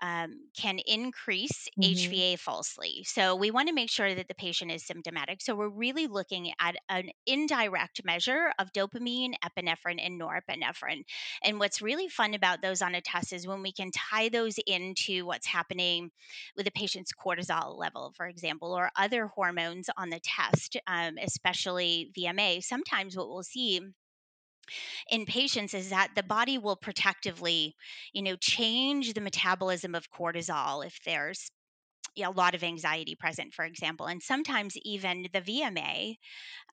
um, 0.00 0.48
can 0.56 0.78
increase 0.86 1.66
Mhm. 1.76 2.18
HVA 2.22 2.36
falsely. 2.36 3.02
So 3.04 3.34
we 3.34 3.50
want 3.50 3.68
to 3.68 3.74
make 3.74 3.90
sure 3.90 4.14
that 4.14 4.28
the 4.28 4.34
patient 4.34 4.70
is 4.70 4.86
symptomatic. 4.86 5.40
So 5.42 5.56
we're 5.56 5.68
really 5.68 6.06
looking 6.06 6.52
at 6.60 6.76
an 6.88 7.10
indirect 7.26 8.04
measure 8.04 8.52
of 8.60 8.72
dopamine, 8.72 9.34
epinephrine, 9.44 10.00
and 10.00 10.20
norepinephrine. 10.20 11.02
And 11.42 11.58
what's 11.58 11.82
really 11.82 12.08
fun 12.08 12.34
about 12.34 12.62
those 12.62 12.80
on 12.80 12.94
a 12.94 13.00
test 13.00 13.32
is 13.32 13.46
when 13.46 13.62
we 13.62 13.72
can 13.72 13.90
tie 13.90 14.28
those 14.28 14.58
into 14.66 15.26
what's 15.26 15.46
happening 15.46 16.10
with 16.56 16.66
a 16.68 16.72
patient's 16.72 17.12
cortisol 17.12 17.76
level, 17.76 18.12
for 18.16 18.26
example, 18.28 18.72
or 18.72 18.90
other 18.96 19.26
hormones 19.26 19.88
on 19.96 20.10
the 20.10 20.20
test, 20.20 20.76
um, 20.86 21.18
especially 21.20 22.10
VMA. 22.14 22.60
Sometimes 22.60 23.16
what 23.16 23.28
we'll 23.28 23.42
see 23.42 23.80
in 25.10 25.26
patients 25.26 25.74
is 25.74 25.90
that 25.90 26.10
the 26.14 26.22
body 26.22 26.58
will 26.58 26.76
protectively, 26.76 27.74
you 28.12 28.22
know, 28.22 28.36
change 28.36 29.14
the 29.14 29.20
metabolism 29.20 29.94
of 29.94 30.10
cortisol 30.10 30.84
if 30.86 30.98
there's 31.04 31.50
a 32.18 32.30
lot 32.30 32.54
of 32.54 32.64
anxiety 32.64 33.14
present, 33.14 33.54
for 33.54 33.64
example, 33.64 34.06
and 34.06 34.22
sometimes 34.22 34.76
even 34.82 35.28
the 35.32 35.40
VMA, 35.40 36.16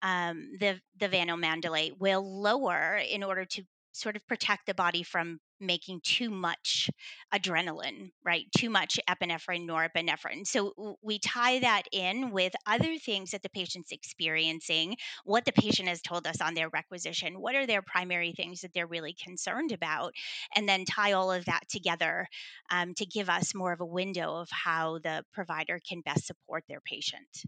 um, 0.01 0.49
the 0.59 0.79
the 0.99 1.07
vanilmandelate, 1.09 1.97
will 1.99 2.41
lower 2.41 2.97
in 2.97 3.23
order 3.23 3.45
to 3.45 3.63
sort 3.95 4.15
of 4.15 4.27
protect 4.27 4.65
the 4.65 4.73
body 4.73 5.03
from 5.03 5.39
making 5.61 6.01
too 6.03 6.29
much 6.29 6.89
adrenaline, 7.33 8.11
right? 8.25 8.45
Too 8.57 8.69
much 8.69 8.99
epinephrine, 9.09 9.65
norepinephrine. 9.65 10.45
So 10.45 10.97
we 11.01 11.17
tie 11.19 11.59
that 11.59 11.83
in 11.93 12.31
with 12.31 12.53
other 12.67 12.97
things 12.97 13.31
that 13.31 13.41
the 13.41 13.49
patient's 13.49 13.93
experiencing, 13.93 14.97
what 15.23 15.45
the 15.45 15.53
patient 15.53 15.87
has 15.87 16.01
told 16.01 16.27
us 16.27 16.41
on 16.41 16.55
their 16.55 16.69
requisition, 16.69 17.39
what 17.39 17.55
are 17.55 17.65
their 17.65 17.81
primary 17.81 18.33
things 18.33 18.61
that 18.61 18.73
they're 18.73 18.85
really 18.85 19.15
concerned 19.23 19.71
about, 19.71 20.13
and 20.55 20.67
then 20.67 20.83
tie 20.83 21.13
all 21.13 21.31
of 21.31 21.45
that 21.45 21.67
together 21.69 22.27
um, 22.71 22.93
to 22.95 23.05
give 23.05 23.29
us 23.29 23.55
more 23.55 23.71
of 23.71 23.79
a 23.79 23.85
window 23.85 24.35
of 24.35 24.49
how 24.51 24.99
the 24.99 25.23
provider 25.33 25.79
can 25.87 26.01
best 26.01 26.27
support 26.27 26.65
their 26.67 26.81
patient. 26.81 27.45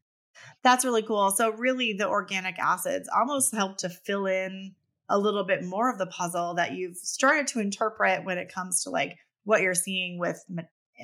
That's 0.64 0.86
really 0.86 1.04
cool. 1.04 1.32
So, 1.32 1.52
really, 1.52 1.94
the 1.94 2.08
organic 2.08 2.60
acids 2.60 3.10
almost 3.14 3.54
help 3.54 3.78
to 3.80 3.90
fill 3.90 4.28
in 4.28 4.76
a 5.10 5.18
little 5.18 5.44
bit 5.44 5.64
more 5.64 5.90
of 5.90 5.98
the 5.98 6.08
puzzle 6.08 6.56
that 6.56 6.74
you've 6.74 6.98
started 6.98 7.48
to 7.48 7.60
interpret 7.60 8.26
when 8.26 8.38
it 8.38 8.54
comes 8.54 8.84
to 8.84 8.90
like 8.90 9.16
what 9.44 9.62
you're 9.62 9.74
seeing 9.74 10.20
with 10.20 10.44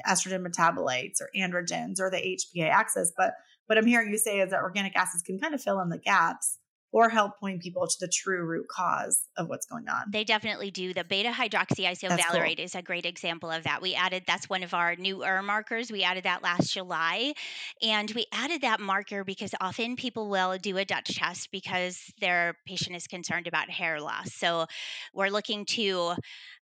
estrogen 0.07 0.45
metabolites 0.45 1.21
or 1.21 1.29
androgens 1.35 1.99
or 1.99 2.09
the 2.09 2.17
HPA 2.17 2.69
axis. 2.69 3.13
But 3.15 3.33
what 3.67 3.77
I'm 3.77 3.85
hearing 3.85 4.11
you 4.11 4.17
say 4.17 4.39
is 4.39 4.51
that 4.51 4.61
organic 4.61 4.95
acids 4.95 5.23
can 5.23 5.39
kind 5.39 5.53
of 5.53 5.61
fill 5.61 5.79
in 5.79 5.89
the 5.89 5.97
gaps 5.97 6.57
or 6.93 7.09
help 7.09 7.39
point 7.39 7.61
people 7.61 7.87
to 7.87 7.95
the 7.99 8.07
true 8.07 8.45
root 8.45 8.67
cause 8.69 9.23
of 9.35 9.49
what's 9.49 9.65
going 9.65 9.89
on. 9.89 10.03
They 10.11 10.23
definitely 10.23 10.69
do. 10.69 10.93
The 10.93 11.03
beta 11.03 11.31
hydroxyisovalerate 11.31 12.59
is 12.59 12.75
a 12.75 12.83
great 12.83 13.05
example 13.05 13.49
of 13.49 13.63
that. 13.63 13.81
We 13.81 13.95
added 13.95 14.23
that's 14.27 14.47
one 14.47 14.63
of 14.63 14.73
our 14.73 14.95
new 14.95 15.13
newer 15.23 15.41
markers. 15.41 15.91
We 15.91 16.03
added 16.03 16.25
that 16.25 16.43
last 16.43 16.73
July. 16.73 17.33
And 17.81 18.11
we 18.11 18.25
added 18.31 18.61
that 18.61 18.79
marker 18.79 19.23
because 19.23 19.51
often 19.59 19.95
people 19.95 20.29
will 20.29 20.57
do 20.57 20.77
a 20.77 20.85
Dutch 20.85 21.15
test 21.15 21.49
because 21.51 21.99
their 22.19 22.55
patient 22.65 22.95
is 22.95 23.07
concerned 23.07 23.47
about 23.47 23.69
hair 23.69 23.99
loss. 23.99 24.33
So 24.33 24.67
we're 25.13 25.29
looking 25.29 25.65
to 25.65 26.13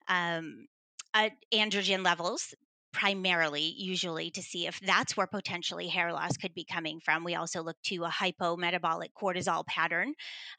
um, 0.07 0.67
uh, 1.13 1.29
androgen 1.53 2.03
levels 2.05 2.53
primarily 2.93 3.73
usually 3.77 4.31
to 4.31 4.41
see 4.41 4.67
if 4.67 4.79
that's 4.81 5.15
where 5.15 5.27
potentially 5.27 5.87
hair 5.87 6.11
loss 6.13 6.37
could 6.37 6.53
be 6.53 6.65
coming 6.65 6.99
from. 7.03 7.23
We 7.23 7.35
also 7.35 7.61
look 7.61 7.77
to 7.85 8.03
a 8.03 8.09
hypometabolic 8.09 9.09
cortisol 9.19 9.65
pattern 9.65 10.13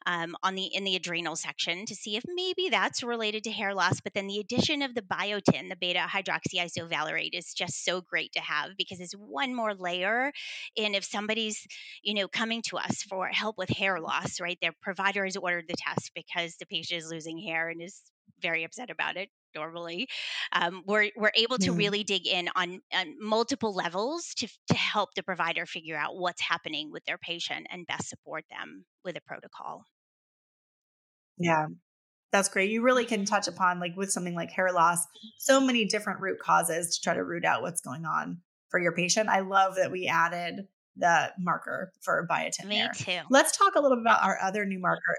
um, 0.05 0.35
on 0.43 0.55
the 0.55 0.65
in 0.65 0.83
the 0.83 0.95
adrenal 0.95 1.35
section 1.35 1.85
to 1.85 1.95
see 1.95 2.15
if 2.15 2.23
maybe 2.27 2.69
that's 2.69 3.03
related 3.03 3.43
to 3.43 3.51
hair 3.51 3.73
loss 3.73 4.01
but 4.01 4.13
then 4.13 4.27
the 4.27 4.39
addition 4.39 4.81
of 4.81 4.95
the 4.95 5.01
biotin 5.01 5.69
the 5.69 5.75
beta 5.75 5.99
hydroxyisovalerate 5.99 7.33
is 7.33 7.53
just 7.53 7.83
so 7.83 8.01
great 8.01 8.31
to 8.33 8.41
have 8.41 8.71
because 8.77 8.99
it's 8.99 9.13
one 9.13 9.55
more 9.55 9.73
layer 9.73 10.31
and 10.77 10.95
if 10.95 11.03
somebody's 11.03 11.65
you 12.03 12.13
know 12.13 12.27
coming 12.27 12.61
to 12.61 12.77
us 12.77 13.03
for 13.03 13.27
help 13.27 13.57
with 13.57 13.69
hair 13.69 13.99
loss 13.99 14.39
right 14.39 14.57
their 14.61 14.73
provider 14.81 15.25
has 15.25 15.37
ordered 15.37 15.65
the 15.67 15.75
test 15.77 16.11
because 16.15 16.55
the 16.59 16.65
patient 16.65 17.01
is 17.01 17.11
losing 17.11 17.39
hair 17.39 17.69
and 17.69 17.81
is 17.81 18.01
very 18.41 18.63
upset 18.63 18.89
about 18.89 19.17
it 19.17 19.29
normally 19.55 20.07
um, 20.51 20.83
we're, 20.85 21.09
we're 21.15 21.31
able 21.35 21.57
to 21.57 21.71
Hmm. 21.71 21.77
really 21.77 22.03
dig 22.03 22.27
in 22.27 22.49
on, 22.55 22.81
on 22.93 23.15
multiple 23.19 23.73
levels 23.73 24.33
to, 24.35 24.47
to 24.67 24.75
help 24.75 25.13
the 25.15 25.23
provider 25.23 25.65
figure 25.65 25.97
out 25.97 26.17
what's 26.17 26.41
happening 26.41 26.91
with 26.91 27.03
their 27.05 27.17
patient 27.17 27.67
and 27.71 27.87
best 27.87 28.09
support 28.09 28.43
them 28.49 28.85
with 29.03 29.15
a 29.17 29.21
protocol 29.21 29.85
Yeah. 31.37 31.67
That's 32.31 32.49
great. 32.49 32.71
You 32.71 32.81
really 32.81 33.05
can 33.05 33.25
touch 33.25 33.47
upon 33.47 33.79
like 33.79 33.95
with 33.95 34.11
something 34.11 34.35
like 34.35 34.51
hair 34.51 34.71
loss, 34.71 34.99
so 35.37 35.61
many 35.61 35.85
different 35.85 36.19
root 36.21 36.39
causes 36.39 36.95
to 36.95 37.01
try 37.01 37.13
to 37.13 37.23
root 37.23 37.45
out 37.45 37.61
what's 37.61 37.81
going 37.81 38.05
on 38.05 38.41
for 38.69 38.79
your 38.79 38.91
patient. 38.93 39.29
I 39.29 39.41
love 39.41 39.75
that 39.75 39.91
we 39.91 40.07
added 40.07 40.67
the 40.97 41.31
marker 41.39 41.91
for 42.01 42.25
biotin 42.29 42.65
me 42.65 42.77
there. 42.77 42.91
too 42.93 43.19
Let's 43.29 43.55
talk 43.57 43.75
a 43.75 43.81
little 43.81 43.97
bit 43.97 44.03
about 44.03 44.23
our 44.23 44.39
other 44.41 44.65
new 44.65 44.79
marker. 44.79 45.17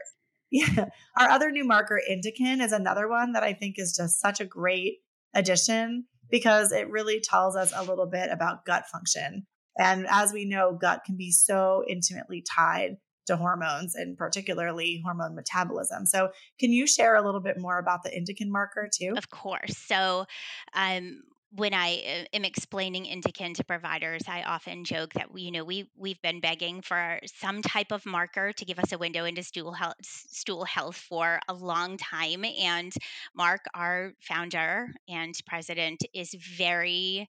Yeah, 0.50 0.86
our 1.18 1.30
other 1.30 1.50
new 1.50 1.64
marker, 1.64 2.00
Indican, 2.08 2.62
is 2.62 2.72
another 2.72 3.08
one 3.08 3.32
that 3.32 3.42
I 3.42 3.54
think 3.54 3.74
is 3.78 3.94
just 3.96 4.20
such 4.20 4.40
a 4.40 4.44
great 4.44 4.98
addition 5.34 6.04
because 6.30 6.72
it 6.72 6.88
really 6.90 7.20
tells 7.20 7.56
us 7.56 7.72
a 7.74 7.82
little 7.82 8.06
bit 8.06 8.30
about 8.30 8.64
gut 8.64 8.86
function. 8.86 9.46
And 9.78 10.06
as 10.08 10.32
we 10.32 10.44
know, 10.44 10.76
gut 10.80 11.02
can 11.04 11.16
be 11.16 11.32
so 11.32 11.82
intimately 11.88 12.44
tied 12.56 12.96
to 13.26 13.36
hormones 13.36 13.94
and 13.94 14.16
particularly 14.16 15.00
hormone 15.04 15.34
metabolism. 15.34 16.06
So, 16.06 16.28
can 16.60 16.70
you 16.70 16.86
share 16.86 17.16
a 17.16 17.24
little 17.24 17.40
bit 17.40 17.58
more 17.58 17.78
about 17.78 18.02
the 18.02 18.10
Indican 18.10 18.48
marker 18.48 18.88
too? 18.92 19.14
Of 19.16 19.30
course. 19.30 19.76
So, 19.76 20.26
um, 20.74 21.22
when 21.56 21.73
I 21.73 21.94
uh, 21.96 22.37
am 22.37 22.44
explaining 22.44 23.04
Indican 23.04 23.54
to 23.54 23.64
providers, 23.64 24.23
I 24.28 24.42
often 24.42 24.84
joke 24.84 25.12
that 25.14 25.28
you 25.34 25.52
know, 25.52 25.64
we 25.64 25.88
we've 25.96 26.20
been 26.20 26.40
begging 26.40 26.82
for 26.82 27.20
some 27.26 27.62
type 27.62 27.92
of 27.92 28.04
marker 28.06 28.52
to 28.52 28.64
give 28.64 28.78
us 28.78 28.92
a 28.92 28.99
window 28.99 29.25
into 29.25 29.42
stool 29.42 29.73
health, 29.73 29.94
stool 30.02 30.64
health 30.64 30.96
for 30.96 31.40
a 31.49 31.54
long 31.54 31.96
time. 31.96 32.44
And 32.44 32.92
Mark, 33.37 33.61
our 33.75 34.12
founder 34.20 34.88
and 35.08 35.34
president, 35.46 36.02
is 36.12 36.34
very 36.34 37.28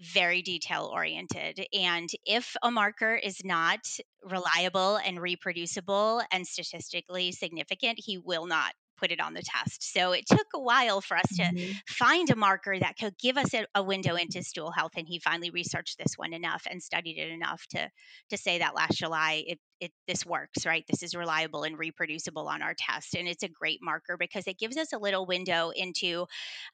very 0.00 0.42
detail 0.42 0.90
oriented. 0.92 1.64
And 1.72 2.08
if 2.26 2.56
a 2.62 2.72
marker 2.72 3.14
is 3.14 3.44
not 3.44 3.78
reliable 4.24 4.96
and 4.96 5.20
reproducible 5.20 6.22
and 6.32 6.44
statistically 6.44 7.30
significant, 7.30 8.00
he 8.04 8.18
will 8.18 8.46
not 8.46 8.72
put 9.02 9.10
it 9.10 9.20
on 9.20 9.34
the 9.34 9.42
test. 9.42 9.92
So 9.92 10.12
it 10.12 10.26
took 10.26 10.46
a 10.54 10.60
while 10.60 11.00
for 11.00 11.16
us 11.16 11.26
to 11.36 11.42
mm-hmm. 11.42 11.72
find 11.88 12.30
a 12.30 12.36
marker 12.36 12.78
that 12.78 12.96
could 12.96 13.18
give 13.18 13.36
us 13.36 13.52
a, 13.52 13.66
a, 13.74 13.82
window 13.82 14.14
into 14.14 14.42
stool 14.44 14.70
health. 14.70 14.92
And 14.96 15.08
he 15.08 15.18
finally 15.18 15.50
researched 15.50 15.98
this 15.98 16.14
one 16.16 16.32
enough 16.32 16.66
and 16.70 16.80
studied 16.80 17.18
it 17.18 17.32
enough 17.32 17.66
to 17.70 17.90
to 18.30 18.36
say 18.36 18.58
that 18.58 18.76
last 18.76 18.98
July 18.98 19.42
it, 19.46 19.58
it 19.82 19.90
this 20.06 20.24
works, 20.24 20.64
right? 20.64 20.84
This 20.88 21.02
is 21.02 21.14
reliable 21.14 21.64
and 21.64 21.76
reproducible 21.76 22.46
on 22.46 22.62
our 22.62 22.74
test, 22.78 23.14
and 23.14 23.26
it's 23.26 23.42
a 23.42 23.48
great 23.48 23.80
marker 23.82 24.16
because 24.16 24.46
it 24.46 24.58
gives 24.58 24.76
us 24.76 24.92
a 24.92 24.98
little 24.98 25.26
window 25.26 25.70
into 25.74 26.26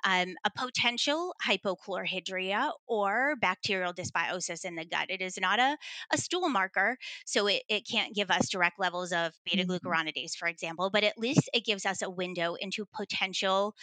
um, 0.04 0.34
a 0.44 0.50
potential 0.54 1.34
hypochlorhydria 1.44 2.70
or 2.86 3.34
bacterial 3.40 3.94
dysbiosis 3.94 4.64
in 4.64 4.74
the 4.74 4.84
gut. 4.84 5.06
It 5.08 5.22
is 5.22 5.38
not 5.40 5.58
a, 5.58 5.78
a 6.12 6.18
stool 6.18 6.50
marker, 6.50 6.98
so 7.24 7.46
it, 7.46 7.62
it 7.68 7.88
can't 7.90 8.14
give 8.14 8.30
us 8.30 8.50
direct 8.50 8.78
levels 8.78 9.12
of 9.12 9.32
beta 9.44 9.64
mm-hmm. 9.64 9.72
glucuronidase, 9.72 10.36
for 10.36 10.46
example, 10.46 10.90
but 10.92 11.02
at 11.02 11.16
least 11.16 11.48
it 11.54 11.64
gives 11.64 11.86
us 11.86 12.02
a 12.02 12.10
window 12.10 12.54
into 12.60 12.84
potential 12.94 13.74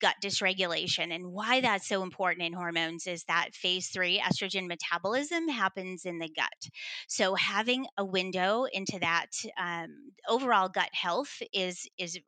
gut 0.00 0.16
dysregulation. 0.22 1.14
And 1.14 1.26
why 1.26 1.60
that's 1.60 1.88
so 1.88 2.02
important 2.02 2.46
in 2.46 2.52
hormones 2.52 3.06
is 3.06 3.24
that 3.24 3.50
phase 3.54 3.88
three 3.88 4.18
estrogen 4.18 4.66
metabolism 4.66 5.48
happens 5.48 6.04
in 6.04 6.18
the 6.18 6.28
gut. 6.28 6.70
So 7.08 7.34
having 7.34 7.86
a 7.96 8.04
window 8.04 8.64
into 8.70 8.98
that 9.00 9.30
um, 9.58 10.12
overall 10.28 10.68
gut 10.68 10.90
health 10.92 11.42
is 11.52 11.88
is 11.98 12.18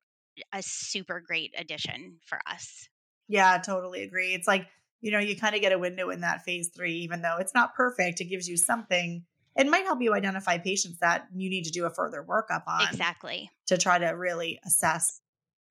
a 0.52 0.62
super 0.62 1.20
great 1.20 1.52
addition 1.58 2.18
for 2.24 2.38
us. 2.46 2.88
Yeah, 3.26 3.58
totally 3.58 4.02
agree. 4.02 4.34
It's 4.34 4.46
like, 4.46 4.68
you 5.00 5.10
know, 5.10 5.18
you 5.18 5.36
kind 5.36 5.54
of 5.54 5.60
get 5.60 5.72
a 5.72 5.78
window 5.78 6.10
in 6.10 6.20
that 6.20 6.42
phase 6.44 6.70
three, 6.74 6.94
even 7.00 7.22
though 7.22 7.36
it's 7.38 7.54
not 7.54 7.74
perfect, 7.74 8.20
it 8.20 8.26
gives 8.26 8.48
you 8.48 8.56
something. 8.56 9.24
It 9.56 9.66
might 9.66 9.84
help 9.84 10.00
you 10.00 10.14
identify 10.14 10.58
patients 10.58 10.98
that 11.00 11.26
you 11.34 11.50
need 11.50 11.64
to 11.64 11.70
do 11.70 11.84
a 11.86 11.90
further 11.90 12.24
workup 12.26 12.62
on. 12.68 12.82
Exactly. 12.88 13.50
To 13.66 13.76
try 13.76 13.98
to 13.98 14.06
really 14.10 14.60
assess 14.64 15.20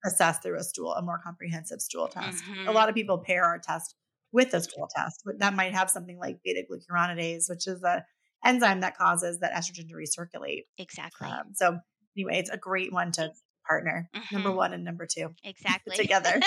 assess 0.06 0.40
through 0.40 0.58
a 0.58 0.64
stool, 0.64 0.94
a 0.94 1.02
more 1.02 1.20
comprehensive 1.24 1.82
stool 1.82 2.08
test. 2.08 2.44
Mm-hmm. 2.44 2.68
A 2.68 2.72
lot 2.72 2.90
of 2.90 2.96
people 2.96 3.18
pair 3.18 3.46
our 3.46 3.60
test 3.60 3.96
with 4.32 4.54
a 4.54 4.62
stool 4.62 4.88
test, 4.96 5.22
but 5.26 5.40
that 5.40 5.54
might 5.54 5.74
have 5.74 5.90
something 5.90 6.18
like 6.18 6.40
beta 6.44 6.64
glucuronidase, 6.70 7.50
which 7.50 7.68
is 7.68 7.84
a 7.84 8.06
enzyme 8.46 8.82
that 8.82 8.98
causes 8.98 9.40
that 9.40 9.54
estrogen 9.54 9.88
to 9.90 9.96
recirculate. 9.96 10.64
Exactly. 10.78 11.28
Um, 11.28 11.54
so 11.54 11.80
anyway, 12.16 12.38
it's 12.38 12.50
a 12.50 12.58
great 12.58 12.94
one 12.94 13.12
to 13.14 13.32
partner. 13.68 14.10
Mm-hmm. 14.16 14.36
Number 14.36 14.52
one 14.52 14.74
and 14.74 14.84
number 14.84 15.06
two. 15.06 15.30
Exactly. 15.44 15.96
together. 15.96 16.40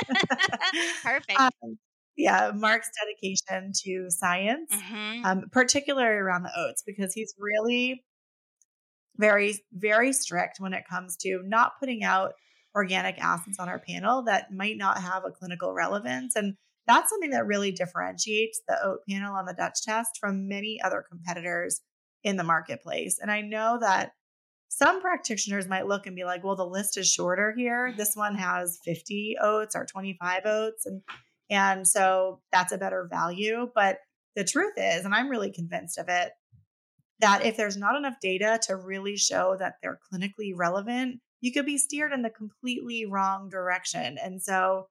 Perfect. 1.02 1.38
Um, 1.38 1.78
yeah, 2.16 2.52
Mark's 2.54 2.90
dedication 3.00 3.73
to 3.85 4.11
science, 4.11 4.71
mm-hmm. 4.75 5.25
um, 5.25 5.45
particularly 5.50 6.16
around 6.16 6.42
the 6.42 6.52
oats, 6.57 6.83
because 6.87 7.14
he's 7.14 7.35
really 7.38 8.04
very, 9.16 9.59
very 9.73 10.12
strict 10.12 10.61
when 10.61 10.73
it 10.73 10.85
comes 10.88 11.16
to 11.19 11.42
not 11.45 11.73
putting 11.78 12.04
out 12.04 12.33
organic 12.75 13.19
acids 13.19 13.59
on 13.59 13.69
our 13.69 13.79
panel 13.79 14.23
that 14.23 14.53
might 14.53 14.77
not 14.77 15.00
have 15.00 15.25
a 15.25 15.31
clinical 15.31 15.73
relevance. 15.73 16.37
And 16.37 16.55
that's 16.87 17.11
something 17.11 17.31
that 17.31 17.47
really 17.47 17.73
differentiates 17.73 18.61
the 18.67 18.77
oat 18.85 19.00
panel 19.09 19.35
on 19.35 19.47
the 19.47 19.55
Dutch 19.55 19.83
test 19.83 20.19
from 20.19 20.49
many 20.49 20.81
other 20.83 21.05
competitors 21.09 21.81
in 22.23 22.37
the 22.37 22.45
marketplace. 22.45 23.19
And 23.21 23.31
I 23.31 23.41
know 23.41 23.79
that 23.81 24.12
some 24.69 25.00
practitioners 25.00 25.69
might 25.69 25.89
look 25.89 26.07
and 26.07 26.15
be 26.15 26.25
like, 26.25 26.45
well, 26.45 26.57
the 26.57 26.65
list 26.65 26.97
is 26.97 27.11
shorter 27.11 27.53
here. 27.57 27.89
Mm-hmm. 27.89 27.99
This 27.99 28.15
one 28.15 28.37
has 28.37 28.79
50 28.85 29.37
oats 29.43 29.75
or 29.75 29.85
25 29.85 30.43
oats. 30.47 30.87
And 30.87 31.03
and 31.50 31.87
so 31.87 32.41
that's 32.53 32.73
a 32.73 32.79
better 32.79 33.09
value. 33.11 33.69
But 33.75 33.99
the 34.37 34.45
truth 34.45 34.75
is, 34.77 35.05
and 35.05 35.12
I'm 35.12 35.29
really 35.29 35.50
convinced 35.50 35.99
of 35.99 36.07
it, 36.09 36.31
that 37.19 37.45
if 37.45 37.57
there's 37.57 37.77
not 37.77 37.97
enough 37.97 38.15
data 38.23 38.61
to 38.69 38.77
really 38.77 39.17
show 39.17 39.57
that 39.59 39.75
they're 39.83 39.99
clinically 40.12 40.53
relevant, 40.55 41.21
you 41.40 41.53
could 41.53 41.66
be 41.66 41.79
steered 41.79 42.12
in 42.12 42.22
the 42.22 42.31
completely 42.31 43.07
wrong 43.07 43.48
direction. 43.48 44.18
And 44.22 44.42
so, 44.42 44.88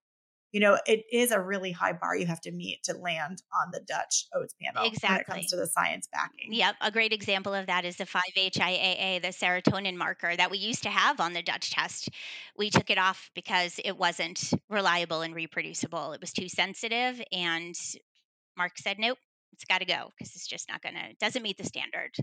you 0.52 0.60
know, 0.60 0.80
it 0.88 1.04
is 1.12 1.30
a 1.30 1.40
really 1.40 1.72
high 1.72 1.94
bar 1.94 2.16
you 2.16 2.26
have 2.26 2.42
to 2.42 2.52
meet 2.52 2.84
to 2.86 2.98
land 2.98 3.44
on 3.54 3.70
the 3.72 3.82
Dutch 3.82 4.26
oats 4.34 4.56
panel 4.60 4.84
exactly. 4.84 5.10
when 5.10 5.20
it 5.20 5.28
comes 5.28 5.52
to 5.52 5.58
the 5.58 5.68
science 5.68 6.08
backing. 6.12 6.52
Yep. 6.52 6.76
A 6.82 6.90
great 6.90 7.14
example 7.14 7.54
of 7.54 7.68
that 7.68 7.86
is 7.86 7.98
the 7.98 8.06
5-HIAA, 8.06 9.22
the 9.22 9.28
serotonin 9.28 9.96
marker 9.96 10.36
that 10.36 10.50
we 10.50 10.58
used 10.58 10.84
to 10.84 10.90
have 10.90 11.20
on 11.20 11.34
the 11.34 11.44
Dutch 11.44 11.70
test. 11.70 12.10
We 12.58 12.72
took 12.72 12.90
it 12.90 12.98
off 12.98 13.30
because 13.36 13.80
it 13.86 13.96
wasn't 13.96 14.52
reliable 14.70 15.22
and 15.22 15.36
reproducible. 15.36 16.14
It 16.14 16.22
was 16.22 16.34
too 16.34 16.50
sensitive. 16.50 17.22
And 17.32 17.76
Mark 18.58 18.80
said, 18.80 18.98
nope, 18.98 19.20
it's 19.54 19.66
got 19.66 19.82
to 19.82 19.86
go 19.86 20.12
because 20.18 20.36
it's 20.36 20.48
just 20.48 20.68
not 20.68 20.82
going 20.82 20.96
to, 20.96 21.14
doesn't 21.20 21.44
meet 21.44 21.60
the 21.60 21.64
standard. 21.64 22.16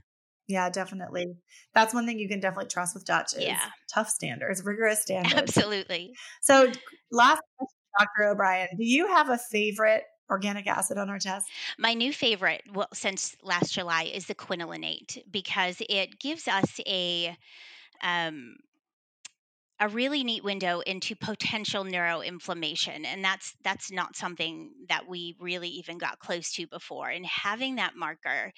Yeah, 0.49 0.71
definitely. 0.71 1.27
That's 1.75 1.93
one 1.93 2.07
thing 2.07 2.19
you 2.19 2.29
can 2.29 2.41
definitely 2.41 2.69
trust 2.69 2.95
with 2.95 3.05
Dutch 3.05 3.35
is 3.35 3.45
yeah. 3.45 3.59
tough 3.93 4.09
standards, 4.09 4.65
rigorous 4.65 5.03
standards. 5.03 5.35
Absolutely. 5.35 6.15
So, 6.43 6.71
last 7.11 7.43
question, 7.57 7.77
Dr. 7.99 8.29
O'Brien, 8.31 8.69
do 8.77 8.85
you 8.85 9.09
have 9.09 9.29
a 9.31 9.39
favorite 9.39 10.05
organic 10.31 10.67
acid 10.67 10.99
on 10.99 11.09
our 11.09 11.19
test? 11.19 11.47
My 11.79 11.95
new 11.95 12.13
favorite, 12.13 12.63
well, 12.73 12.89
since 12.93 13.37
last 13.43 13.73
July, 13.73 14.05
is 14.05 14.27
the 14.27 14.35
quinolinate 14.35 15.19
because 15.31 15.83
it 15.89 16.19
gives 16.19 16.49
us 16.49 16.81
a 16.87 17.37
um, 18.03 18.57
a 19.79 19.89
really 19.89 20.25
neat 20.25 20.43
window 20.43 20.81
into 20.81 21.15
potential 21.15 21.85
neuroinflammation 21.85 23.05
and 23.05 23.23
that's 23.25 23.55
that's 23.63 23.91
not 23.93 24.17
something 24.17 24.71
that 24.89 25.07
we 25.07 25.37
really 25.39 25.69
even 25.69 25.99
got 25.99 26.19
close 26.19 26.53
to 26.53 26.67
before 26.67 27.09
and 27.09 27.27
having 27.27 27.77
that 27.77 27.95
marker 27.95 28.53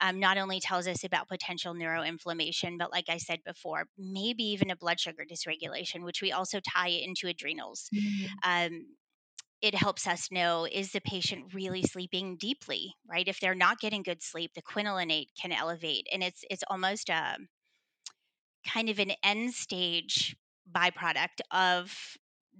um, 0.00 0.18
not 0.18 0.38
only 0.38 0.60
tells 0.60 0.86
us 0.86 1.04
about 1.04 1.28
potential 1.28 1.74
neuroinflammation 1.74 2.78
but 2.78 2.90
like 2.90 3.06
i 3.08 3.18
said 3.18 3.40
before 3.44 3.84
maybe 3.98 4.42
even 4.44 4.70
a 4.70 4.76
blood 4.76 4.98
sugar 4.98 5.24
dysregulation 5.30 6.02
which 6.02 6.22
we 6.22 6.32
also 6.32 6.60
tie 6.60 6.88
into 6.88 7.28
adrenals 7.28 7.88
mm-hmm. 7.94 8.26
um, 8.42 8.86
it 9.60 9.74
helps 9.74 10.06
us 10.06 10.28
know 10.30 10.66
is 10.70 10.92
the 10.92 11.00
patient 11.00 11.52
really 11.52 11.82
sleeping 11.82 12.36
deeply 12.36 12.94
right 13.08 13.28
if 13.28 13.38
they're 13.38 13.54
not 13.54 13.80
getting 13.80 14.02
good 14.02 14.22
sleep 14.22 14.50
the 14.54 14.62
quinolinate 14.62 15.28
can 15.40 15.52
elevate 15.52 16.06
and 16.12 16.22
it's 16.22 16.42
it's 16.48 16.64
almost 16.70 17.10
a 17.10 17.36
kind 18.66 18.88
of 18.88 18.98
an 18.98 19.12
end 19.22 19.52
stage 19.52 20.34
byproduct 20.72 21.40
of 21.50 21.94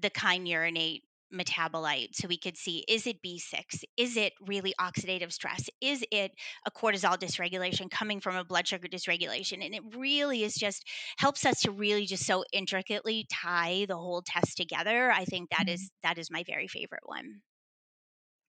the 0.01 0.11
kynurenate 0.11 1.01
metabolite 1.35 2.15
so 2.15 2.29
we 2.29 2.39
could 2.39 2.57
see 2.57 2.85
is 2.89 3.07
it 3.07 3.17
B6? 3.23 3.85
Is 3.97 4.17
it 4.17 4.33
really 4.47 4.75
oxidative 4.81 5.33
stress? 5.33 5.69
Is 5.81 6.05
it 6.11 6.33
a 6.67 6.71
cortisol 6.71 7.19
dysregulation 7.19 7.91
coming 7.91 8.21
from 8.21 8.37
a 8.37 8.45
blood 8.45 8.69
sugar 8.69 8.89
dysregulation? 8.89 9.65
And 9.65 9.75
it 9.75 9.83
really 9.97 10.45
is 10.45 10.55
just 10.55 10.85
helps 11.19 11.45
us 11.45 11.61
to 11.61 11.71
really 11.71 12.07
just 12.07 12.25
so 12.25 12.45
intricately 12.53 13.27
tie 13.33 13.87
the 13.89 13.97
whole 13.97 14.23
test 14.25 14.57
together. 14.57 15.11
I 15.11 15.25
think 15.25 15.51
that 15.51 15.69
is 15.69 15.81
mm-hmm. 15.81 16.09
that 16.09 16.19
is 16.19 16.31
my 16.31 16.45
very 16.47 16.69
favorite 16.69 17.03
one. 17.05 17.41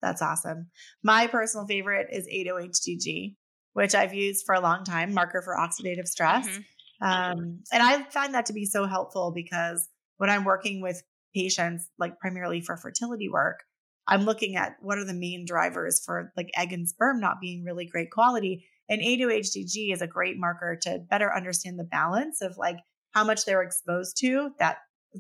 That's 0.02 0.22
awesome. 0.22 0.70
My 1.04 1.26
personal 1.28 1.66
favorite 1.66 2.08
is 2.12 2.28
8-OHDG, 2.28 3.34
which 3.74 3.96
I've 3.96 4.14
used 4.14 4.46
for 4.46 4.54
a 4.54 4.62
long 4.62 4.84
time, 4.84 5.14
marker 5.14 5.42
for 5.42 5.56
oxidative 5.56 6.06
stress. 6.06 6.48
Mm-hmm. 6.48 6.62
Um, 7.02 7.64
and 7.72 7.84
I 7.84 8.04
find 8.04 8.34
that 8.34 8.48
to 8.48 8.54
be 8.54 8.66
so 8.66 8.86
helpful 8.86 9.32
because 9.34 9.88
when 10.18 10.30
I'm 10.30 10.46
working 10.46 10.82
with 10.82 11.04
patients, 11.34 11.90
like 12.00 12.20
primarily 12.20 12.62
for 12.62 12.78
fertility 12.78 13.30
work, 13.30 13.64
I'm 14.08 14.24
looking 14.24 14.56
at 14.56 14.76
what 14.82 14.98
are 14.98 15.06
the 15.06 15.14
main 15.14 15.46
drivers 15.46 16.02
for 16.06 16.32
like 16.38 16.50
egg 16.56 16.72
and 16.72 16.88
sperm 16.88 17.20
not 17.20 17.42
being 17.42 17.64
really 17.64 17.86
great 17.86 18.12
quality. 18.12 18.66
And 18.88 19.02
8-OHDG 19.02 19.92
is 19.94 20.02
a 20.02 20.08
great 20.08 20.38
marker 20.38 20.78
to 20.84 21.00
better 21.10 21.36
understand 21.36 21.80
the 21.80 21.84
balance 21.84 22.42
of 22.42 22.56
like 22.58 22.78
how 23.12 23.24
much 23.24 23.46
they're 23.46 23.64
exposed 23.64 24.18
to 24.20 24.52
that 24.60 24.78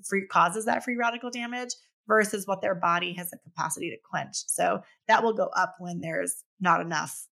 free 0.07 0.27
causes 0.27 0.65
that 0.65 0.83
free 0.83 0.97
radical 0.97 1.31
damage 1.31 1.69
versus 2.07 2.45
what 2.45 2.61
their 2.61 2.75
body 2.75 3.13
has 3.13 3.29
the 3.31 3.39
capacity 3.43 3.89
to 3.89 3.97
quench. 4.09 4.35
So 4.47 4.81
that 5.07 5.23
will 5.23 5.33
go 5.33 5.49
up 5.55 5.75
when 5.79 6.01
there's 6.01 6.43
not 6.59 6.81
enough, 6.81 7.25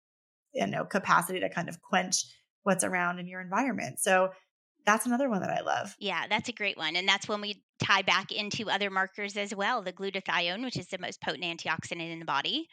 you 0.53 0.65
know, 0.65 0.85
capacity 0.85 1.39
to 1.39 1.49
kind 1.49 1.69
of 1.69 1.81
quench 1.81 2.23
what's 2.63 2.83
around 2.83 3.19
in 3.19 3.27
your 3.27 3.41
environment. 3.41 3.99
So 3.99 4.29
that's 4.85 5.05
another 5.05 5.29
one 5.29 5.41
that 5.41 5.49
I 5.49 5.61
love. 5.61 5.95
Yeah, 5.99 6.25
that's 6.29 6.49
a 6.49 6.53
great 6.53 6.77
one. 6.77 6.95
And 6.95 7.07
that's 7.07 7.27
when 7.27 7.41
we 7.41 7.63
tie 7.81 8.01
back 8.01 8.31
into 8.31 8.69
other 8.69 8.89
markers 8.89 9.37
as 9.37 9.55
well 9.55 9.81
the 9.81 9.93
glutathione, 9.93 10.63
which 10.63 10.77
is 10.77 10.87
the 10.87 10.97
most 10.97 11.21
potent 11.21 11.43
antioxidant 11.43 12.11
in 12.11 12.19
the 12.19 12.25
body, 12.25 12.67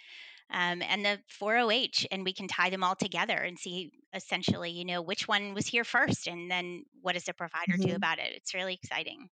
um, 0.50 0.82
and 0.82 1.04
the 1.04 1.18
4OH. 1.40 2.06
And 2.10 2.24
we 2.24 2.32
can 2.32 2.48
tie 2.48 2.70
them 2.70 2.82
all 2.82 2.96
together 2.96 3.36
and 3.36 3.58
see 3.58 3.92
essentially, 4.14 4.70
you 4.70 4.84
know, 4.84 5.02
which 5.02 5.28
one 5.28 5.54
was 5.54 5.66
here 5.66 5.84
first 5.84 6.26
and 6.26 6.50
then 6.50 6.84
what 7.00 7.14
does 7.14 7.24
the 7.24 7.34
provider 7.34 7.72
mm-hmm. 7.72 7.90
do 7.90 7.94
about 7.94 8.18
it. 8.18 8.32
It's 8.34 8.54
really 8.54 8.74
exciting. 8.74 9.28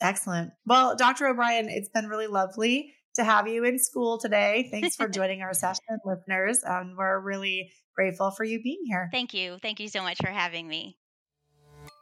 Excellent. 0.00 0.52
Well, 0.66 0.96
Dr. 0.96 1.26
O'Brien, 1.28 1.68
it's 1.68 1.88
been 1.88 2.08
really 2.08 2.26
lovely 2.26 2.94
to 3.14 3.24
have 3.24 3.48
you 3.48 3.64
in 3.64 3.78
school 3.78 4.18
today. 4.18 4.68
Thanks 4.70 4.96
for 4.96 5.08
joining 5.10 5.42
our 5.42 5.54
session, 5.54 5.98
listeners. 6.04 6.60
Um, 6.66 6.94
we're 6.96 7.20
really 7.20 7.70
grateful 7.94 8.30
for 8.30 8.44
you 8.44 8.62
being 8.62 8.82
here. 8.86 9.08
Thank 9.12 9.34
you. 9.34 9.58
Thank 9.62 9.80
you 9.80 9.88
so 9.88 10.02
much 10.02 10.18
for 10.20 10.30
having 10.30 10.68
me. 10.68 10.96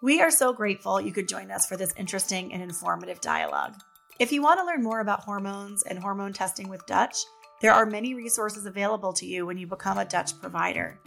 We 0.03 0.21
are 0.21 0.31
so 0.31 0.53
grateful 0.53 1.01
you 1.01 1.13
could 1.13 1.29
join 1.29 1.51
us 1.51 1.67
for 1.67 1.77
this 1.77 1.95
interesting 1.97 2.53
and 2.53 2.63
informative 2.63 3.21
dialogue. 3.21 3.75
If 4.19 4.33
you 4.33 4.43
want 4.43 4.61
to 4.61 4.67
learn 4.67 4.83
more 4.83 5.01
about 5.01 5.25
hormones 5.25 5.83
and 5.85 5.99
hormone 5.99 6.33
testing 6.33 6.69
with 6.69 6.87
Dutch, 6.87 7.17
there 7.61 7.73
are 7.73 7.87
many 7.87 8.15
resources 8.15 8.67
available 8.67 9.13
to 9.15 9.27
you 9.27 9.47
when 9.47 9.59
you 9.59 9.67
become 9.67 9.99
a 9.99 10.05
Dutch 10.05 10.39
provider. 10.41 10.99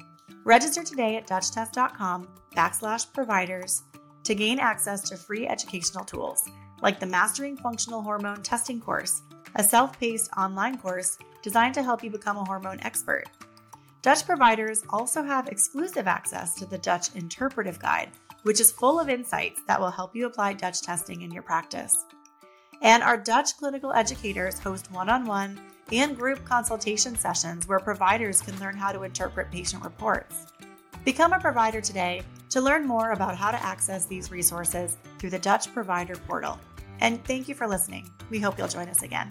Register 0.45 0.83
today 0.83 1.17
at 1.17 1.27
dutchtest.com 1.27 2.27
backslash 2.55 3.11
providers 3.13 3.83
to 4.25 4.35
gain 4.35 4.59
access 4.59 5.01
to 5.09 5.15
free 5.15 5.47
educational 5.47 6.03
tools 6.03 6.49
like 6.81 6.99
the 6.99 7.05
Mastering 7.05 7.55
Functional 7.55 8.01
Hormone 8.01 8.43
Testing 8.43 8.81
course, 8.81 9.21
a 9.55 9.63
self 9.63 9.97
paced 9.99 10.29
online 10.37 10.77
course 10.77 11.17
designed 11.41 11.73
to 11.75 11.83
help 11.83 12.03
you 12.03 12.09
become 12.09 12.37
a 12.37 12.45
hormone 12.45 12.79
expert. 12.81 13.25
Dutch 14.01 14.25
providers 14.25 14.83
also 14.89 15.23
have 15.23 15.47
exclusive 15.47 16.07
access 16.07 16.53
to 16.55 16.65
the 16.65 16.77
Dutch 16.77 17.15
Interpretive 17.15 17.79
Guide, 17.79 18.11
which 18.43 18.59
is 18.59 18.71
full 18.71 18.99
of 18.99 19.09
insights 19.09 19.61
that 19.67 19.79
will 19.79 19.89
help 19.89 20.15
you 20.15 20.25
apply 20.27 20.53
Dutch 20.53 20.81
testing 20.81 21.21
in 21.21 21.31
your 21.31 21.43
practice. 21.43 22.05
And 22.81 23.01
our 23.01 23.17
Dutch 23.17 23.57
clinical 23.57 23.93
educators 23.93 24.59
host 24.59 24.91
one 24.91 25.09
on 25.09 25.25
one 25.25 25.59
and 25.91 26.17
group 26.17 26.43
consultation 26.45 27.15
sessions 27.15 27.67
where 27.67 27.79
providers 27.79 28.41
can 28.41 28.59
learn 28.59 28.75
how 28.75 28.91
to 28.91 29.03
interpret 29.03 29.51
patient 29.51 29.83
reports. 29.83 30.47
Become 31.03 31.33
a 31.33 31.39
provider 31.39 31.81
today 31.81 32.21
to 32.55 32.61
learn 32.61 32.87
more 32.87 33.11
about 33.11 33.35
how 33.35 33.51
to 33.51 33.61
access 33.61 34.05
these 34.05 34.31
resources 34.31 34.95
through 35.19 35.29
the 35.29 35.37
Dutch 35.37 35.73
Provider 35.73 36.15
Portal. 36.15 36.57
And 37.01 37.21
thank 37.25 37.49
you 37.49 37.53
for 37.53 37.67
listening. 37.67 38.09
We 38.29 38.39
hope 38.39 38.57
you'll 38.57 38.69
join 38.69 38.87
us 38.87 39.01
again. 39.01 39.27